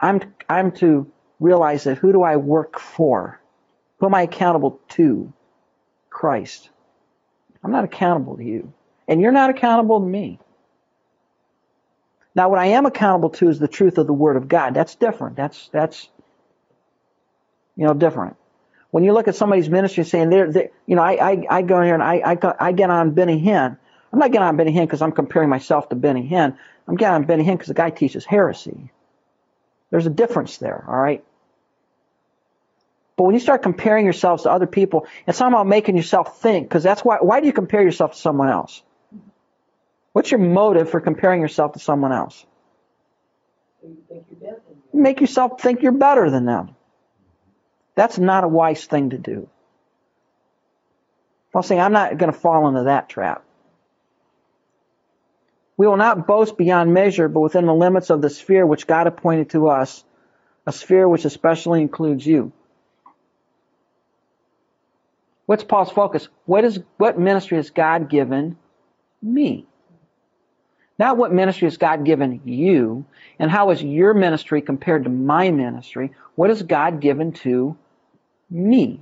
[0.00, 1.10] I'm, I'm to
[1.40, 3.40] realize that who do I work for?
[3.98, 5.32] Who am I accountable to?
[6.10, 6.70] Christ.
[7.64, 8.72] I'm not accountable to you.
[9.08, 10.38] And you're not accountable to me.
[12.34, 14.74] Now, what I am accountable to is the truth of the Word of God.
[14.74, 15.36] That's different.
[15.36, 16.08] That's that's
[17.76, 18.36] you know different.
[18.90, 21.78] When you look at somebody's ministry saying they're, they, you know, I, I, I go
[21.78, 23.76] in here and I, I, I get on Benny Hinn.
[24.12, 26.56] I'm not getting on Benny Hinn because I'm comparing myself to Benny Hinn.
[26.88, 28.90] I'm getting on Benny Hinn because the guy teaches heresy.
[29.90, 31.24] There's a difference there, all right?
[33.16, 36.82] But when you start comparing yourselves to other people and somehow making yourself think, because
[36.82, 38.82] that's why, why do you compare yourself to someone else?
[40.12, 42.44] What's your motive for comparing yourself to someone else?
[43.82, 45.02] You think you're better than them.
[45.02, 46.76] Make yourself think you're better than them.
[47.94, 49.48] That's not a wise thing to do.
[51.52, 53.44] Paul's saying, I'm not going to fall into that trap.
[55.76, 59.06] We will not boast beyond measure, but within the limits of the sphere which God
[59.06, 60.04] appointed to us,
[60.66, 62.52] a sphere which especially includes you.
[65.46, 66.28] What's Paul's focus?
[66.44, 68.56] What is what ministry has God given
[69.22, 69.66] me?
[71.00, 73.06] Not what ministry has God given you,
[73.38, 76.12] and how is your ministry compared to my ministry?
[76.34, 77.74] What has God given to
[78.50, 79.00] me?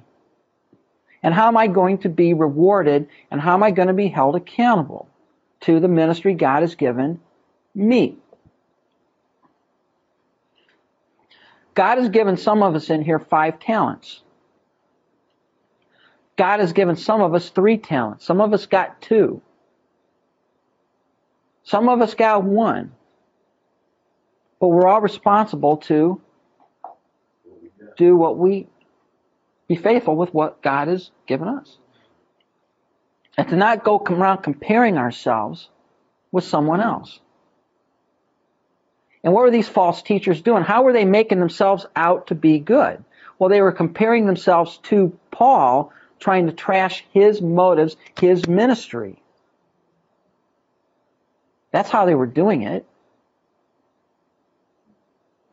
[1.24, 4.06] And how am I going to be rewarded and how am I going to be
[4.06, 5.08] held accountable
[5.62, 7.18] to the ministry God has given
[7.74, 8.16] me?
[11.74, 14.22] God has given some of us in here five talents.
[16.36, 18.24] God has given some of us three talents.
[18.24, 19.42] Some of us got two.
[21.68, 22.92] Some of us got one.
[24.58, 26.18] But we're all responsible to
[27.98, 28.68] do what we
[29.66, 31.76] be faithful with what God has given us.
[33.36, 35.68] And to not go around comparing ourselves
[36.32, 37.20] with someone else.
[39.22, 40.62] And what were these false teachers doing?
[40.62, 43.04] How were they making themselves out to be good?
[43.38, 49.22] Well, they were comparing themselves to Paul, trying to trash his motives, his ministry.
[51.70, 52.86] That's how they were doing it.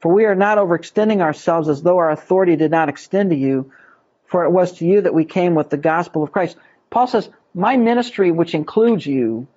[0.02, 3.72] For we are not overextending ourselves as though our authority did not extend to you,
[4.28, 6.58] for it was to you that we came with the gospel of Christ.
[6.90, 9.48] Paul says, My ministry, which includes you,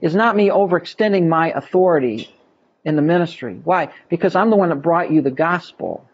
[0.00, 2.34] is not me overextending my authority
[2.84, 3.60] in the ministry.
[3.62, 3.92] Why?
[4.08, 6.08] Because I'm the one that brought you the gospel.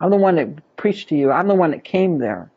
[0.00, 1.30] I'm the one that preached to you.
[1.30, 2.50] I'm the one that came there.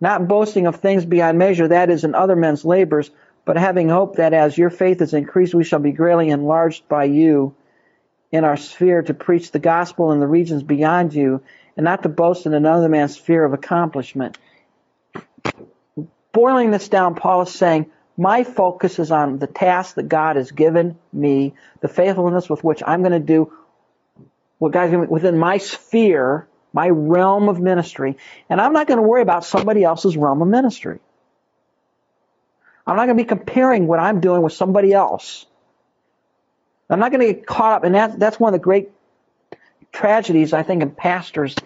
[0.00, 3.10] Not boasting of things beyond measure, that is in other men's labors,
[3.44, 7.04] but having hope that as your faith is increased, we shall be greatly enlarged by
[7.04, 7.54] you
[8.30, 11.42] in our sphere to preach the gospel in the regions beyond you,
[11.76, 14.36] and not to boast in another man's sphere of accomplishment.
[16.32, 20.50] Boiling this down, Paul is saying, my focus is on the task that God has
[20.50, 23.52] given me, the faithfulness with which I'm going to do
[24.58, 28.18] what God's given me within my sphere, my realm of ministry,
[28.50, 30.98] and I'm not going to worry about somebody else's realm of ministry.
[32.86, 35.46] I'm not going to be comparing what I'm doing with somebody else.
[36.90, 38.90] I'm not going to get caught up, and that, that's one of the great
[39.90, 41.56] tragedies, I think, in pastors,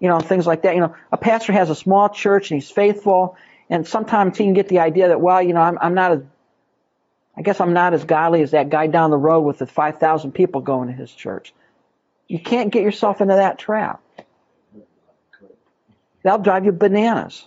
[0.00, 0.74] you know, things like that.
[0.74, 3.36] You know, a pastor has a small church and he's faithful,
[3.70, 6.22] and sometimes he can get the idea that, well, you know, I'm, I'm not as,
[7.36, 10.32] I guess I'm not as godly as that guy down the road with the 5,000
[10.32, 11.54] people going to his church.
[12.26, 14.02] You can't get yourself into that trap.
[16.26, 17.46] That'll drive you bananas.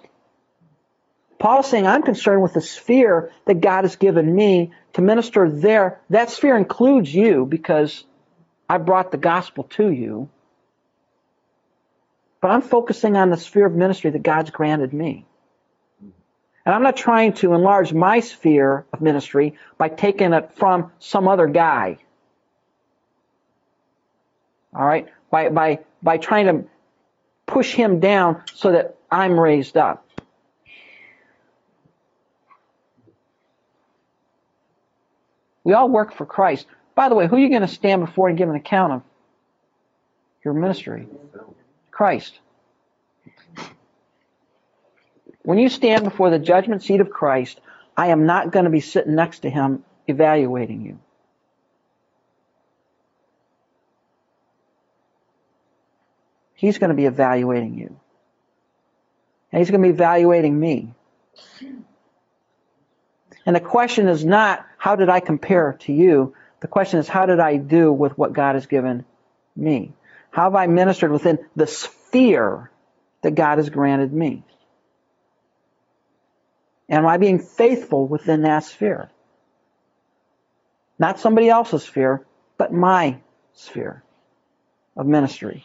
[1.38, 5.99] Paul's saying, I'm concerned with the sphere that God has given me to minister there.
[6.10, 8.06] That sphere includes you because
[8.69, 10.30] I brought the gospel to you.
[12.39, 15.26] But I'm focusing on the sphere of ministry that God's granted me.
[16.65, 21.27] And I'm not trying to enlarge my sphere of ministry by taking it from some
[21.27, 21.97] other guy.
[24.73, 25.10] All right?
[25.30, 26.69] By, by, by trying to
[27.49, 30.05] push him down so that I'm raised up.
[35.63, 36.65] We all work for Christ.
[36.95, 39.01] By the way, who are you going to stand before and give an account of
[40.43, 41.07] your ministry?
[41.91, 42.39] Christ.
[45.43, 47.59] When you stand before the judgment seat of Christ,
[47.95, 50.99] I am not going to be sitting next to him evaluating you.
[56.60, 57.98] He's going to be evaluating you.
[59.49, 60.94] And he's going to be evaluating me.
[63.45, 66.36] And the question is not, how did I compare to you?
[66.60, 69.06] The question is, how did I do with what God has given
[69.56, 69.94] me?
[70.31, 72.69] How have I ministered within the sphere
[73.22, 74.44] that God has granted me?
[76.90, 79.10] Am I being faithful within that sphere?
[80.99, 82.26] Not somebody else's sphere,
[82.57, 83.22] but my
[83.53, 84.03] sphere
[84.98, 85.64] of ministry.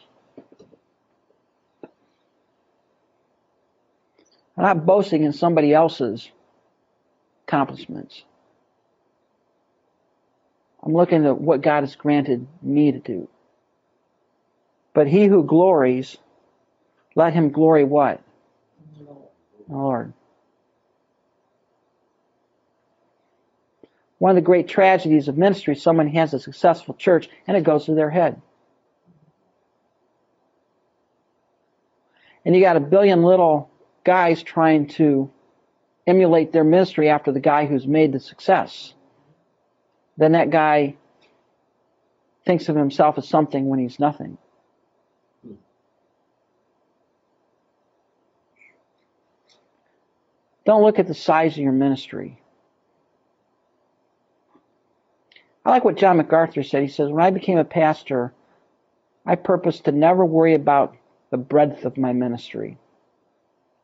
[4.56, 6.30] I'm not boasting in somebody else's
[7.46, 8.22] accomplishments.
[10.82, 13.28] I'm looking at what God has granted me to do.
[14.92, 16.16] But he who glories,
[17.16, 18.22] let him glory what?
[19.68, 20.12] Lord.
[24.18, 27.86] One of the great tragedies of ministry, someone has a successful church and it goes
[27.86, 28.40] to their head.
[32.44, 33.70] And you got a billion little
[34.04, 35.30] guys trying to
[36.06, 38.94] emulate their ministry after the guy who's made the success.
[40.16, 40.96] Then that guy
[42.46, 44.38] thinks of himself as something when he's nothing.
[50.64, 52.40] Don't look at the size of your ministry.
[55.64, 56.82] I like what John MacArthur said.
[56.82, 58.32] He says, When I became a pastor,
[59.26, 60.96] I purposed to never worry about
[61.30, 62.78] the breadth of my ministry.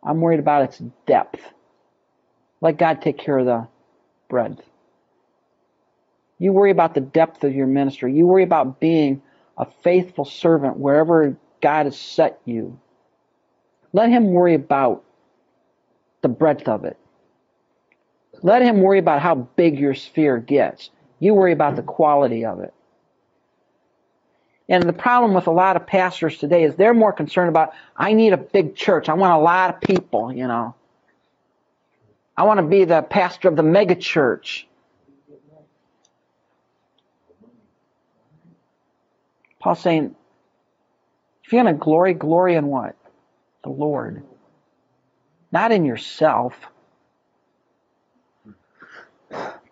[0.03, 1.41] I'm worried about its depth.
[2.61, 3.69] Let God take care of the
[4.29, 4.63] breadth.
[6.39, 8.15] You worry about the depth of your ministry.
[8.15, 9.23] You worry about being
[9.59, 12.79] a faithful servant wherever God has set you.
[13.93, 15.05] Let Him worry about
[16.23, 16.97] the breadth of it.
[18.43, 20.91] Let Him worry about how big your sphere gets.
[21.19, 22.73] You worry about the quality of it.
[24.71, 28.13] And the problem with a lot of pastors today is they're more concerned about, I
[28.13, 29.09] need a big church.
[29.09, 30.77] I want a lot of people, you know.
[32.37, 34.69] I want to be the pastor of the mega church.
[39.59, 40.15] Paul's saying,
[41.45, 42.95] if you're going to glory, glory in what?
[43.65, 44.23] The Lord.
[45.51, 46.55] Not in yourself.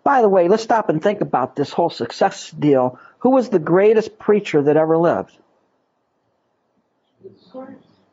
[0.03, 2.99] By the way, let's stop and think about this whole success deal.
[3.19, 5.37] Who was the greatest preacher that ever lived?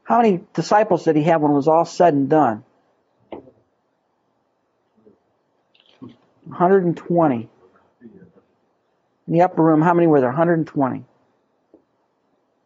[0.02, 2.64] How many disciples did he have when it was all said and done?
[6.44, 7.48] 120.
[9.26, 10.28] In the upper room, how many were there?
[10.28, 11.04] 120.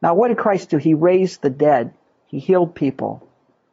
[0.03, 0.77] Now, what did Christ do?
[0.77, 1.93] He raised the dead.
[2.27, 3.27] He healed people.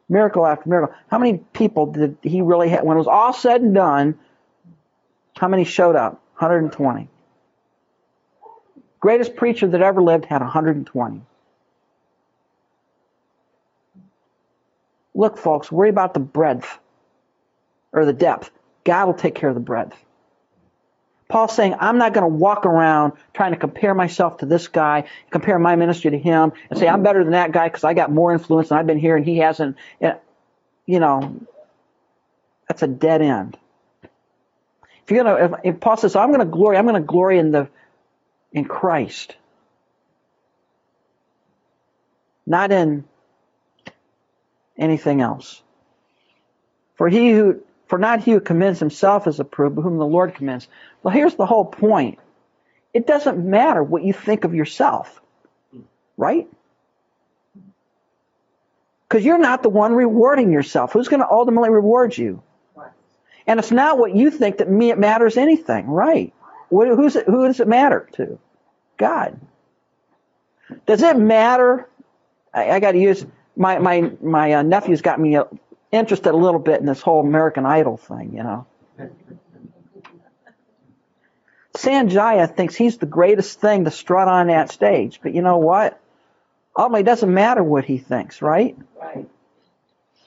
[0.08, 0.94] Miracle after miracle.
[1.10, 2.84] How many people did he really have?
[2.84, 4.18] When it was all said and done,
[5.36, 6.14] how many showed up?
[6.38, 7.08] 120.
[9.00, 11.22] Greatest preacher that ever lived had 120.
[15.14, 16.78] Look, folks, worry about the breadth
[17.92, 18.50] or the depth.
[18.84, 19.96] God will take care of the breadth.
[21.28, 25.04] Paul's saying, I'm not going to walk around trying to compare myself to this guy,
[25.30, 28.10] compare my ministry to him, and say, I'm better than that guy because I got
[28.10, 29.76] more influence and I've been here and he hasn't.
[30.86, 31.38] You know,
[32.66, 33.58] that's a dead end.
[35.02, 37.38] If you're gonna, if, if Paul says, I'm going to glory, I'm going to glory
[37.38, 37.68] in the,
[38.52, 39.36] in Christ,
[42.46, 43.04] not in
[44.76, 45.62] anything else.
[46.96, 50.34] For he who, for not he who commends himself is approved, but whom the Lord
[50.34, 50.68] commends.
[51.02, 52.18] Well, here's the whole point.
[52.92, 55.20] It doesn't matter what you think of yourself,
[56.16, 56.48] right?
[59.08, 60.92] Because you're not the one rewarding yourself.
[60.92, 62.42] Who's going to ultimately reward you?
[63.46, 66.34] And it's not what you think that me it matters anything, right?
[66.68, 68.38] What, who's it, who does it matter to?
[68.96, 69.40] God.
[70.86, 71.88] Does it matter?
[72.52, 73.24] I, I got to use
[73.56, 75.38] my my my uh, nephew's got me
[75.90, 78.66] interested a little bit in this whole American Idol thing, you know.
[81.74, 86.00] Sanjaya thinks he's the greatest thing to strut on that stage, but you know what?
[86.76, 88.76] Ultimately, it doesn't matter what he thinks, right?
[89.00, 89.28] Right.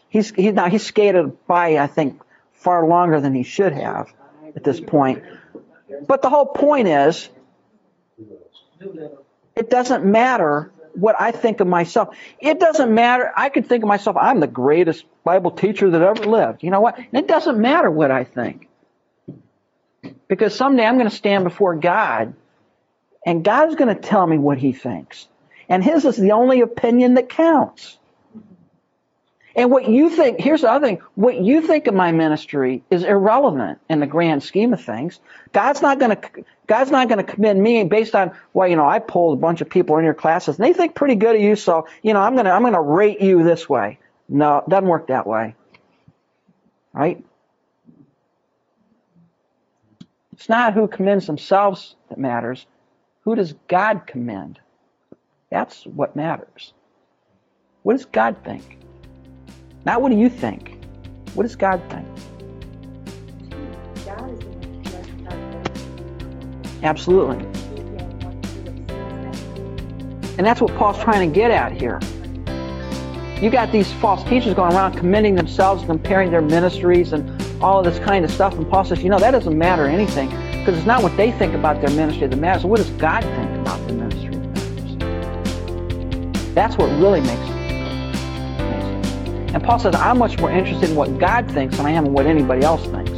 [0.09, 2.21] He's he, now he's skated by, I think,
[2.53, 4.13] far longer than he should have
[4.55, 5.23] at this point.
[6.07, 7.29] But the whole point is,
[9.55, 12.15] it doesn't matter what I think of myself.
[12.39, 13.31] It doesn't matter.
[13.35, 16.63] I could think of myself, I'm the greatest Bible teacher that ever lived.
[16.63, 16.99] You know what?
[17.13, 18.67] It doesn't matter what I think.
[20.27, 22.33] Because someday I'm going to stand before God,
[23.25, 25.27] and God's going to tell me what he thinks.
[25.69, 27.97] And his is the only opinion that counts.
[29.55, 33.03] And what you think, here's the other thing, what you think of my ministry is
[33.03, 35.19] irrelevant in the grand scheme of things.
[35.51, 36.19] God's not gonna,
[36.67, 39.69] God's not gonna commend me based on, well, you know, I pulled a bunch of
[39.69, 42.35] people in your classes and they think pretty good of you, so, you know, I'm
[42.35, 43.99] gonna, I'm gonna rate you this way.
[44.29, 45.55] No, it doesn't work that way.
[46.93, 47.23] Right?
[50.33, 52.65] It's not who commends themselves that matters.
[53.25, 54.59] Who does God commend?
[55.49, 56.73] That's what matters.
[57.83, 58.80] What does God think?
[59.85, 60.77] Not what do you think?
[61.33, 62.05] What does God think?
[64.05, 66.83] God is the one who does that.
[66.83, 67.37] Absolutely.
[70.37, 71.99] And that's what Paul's trying to get at here.
[73.41, 77.85] You got these false teachers going around commending themselves, comparing their ministries and all of
[77.85, 78.53] this kind of stuff.
[78.53, 80.29] And Paul says, you know, that doesn't matter anything
[80.59, 82.65] because it's not what they think about their ministry that matters.
[82.65, 84.47] What does God think about their ministry that
[84.99, 86.53] matters?
[86.53, 87.50] That's what really makes.
[89.53, 92.13] And Paul says, I'm much more interested in what God thinks than I am in
[92.13, 93.11] what anybody else thinks.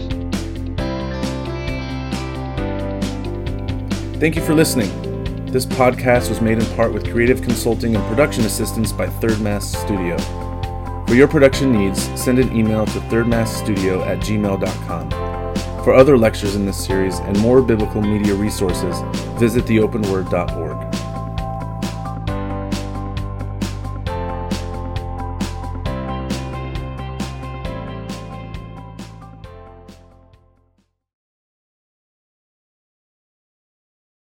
[4.20, 4.90] Thank you for listening.
[5.48, 9.72] This podcast was made in part with creative consulting and production assistance by Third Mass
[9.72, 10.18] Studio.
[11.06, 15.10] For your production needs, send an email to thirdmassstudio at gmail.com.
[15.84, 19.00] For other lectures in this series and more biblical media resources,
[19.38, 20.93] visit theopenword.org.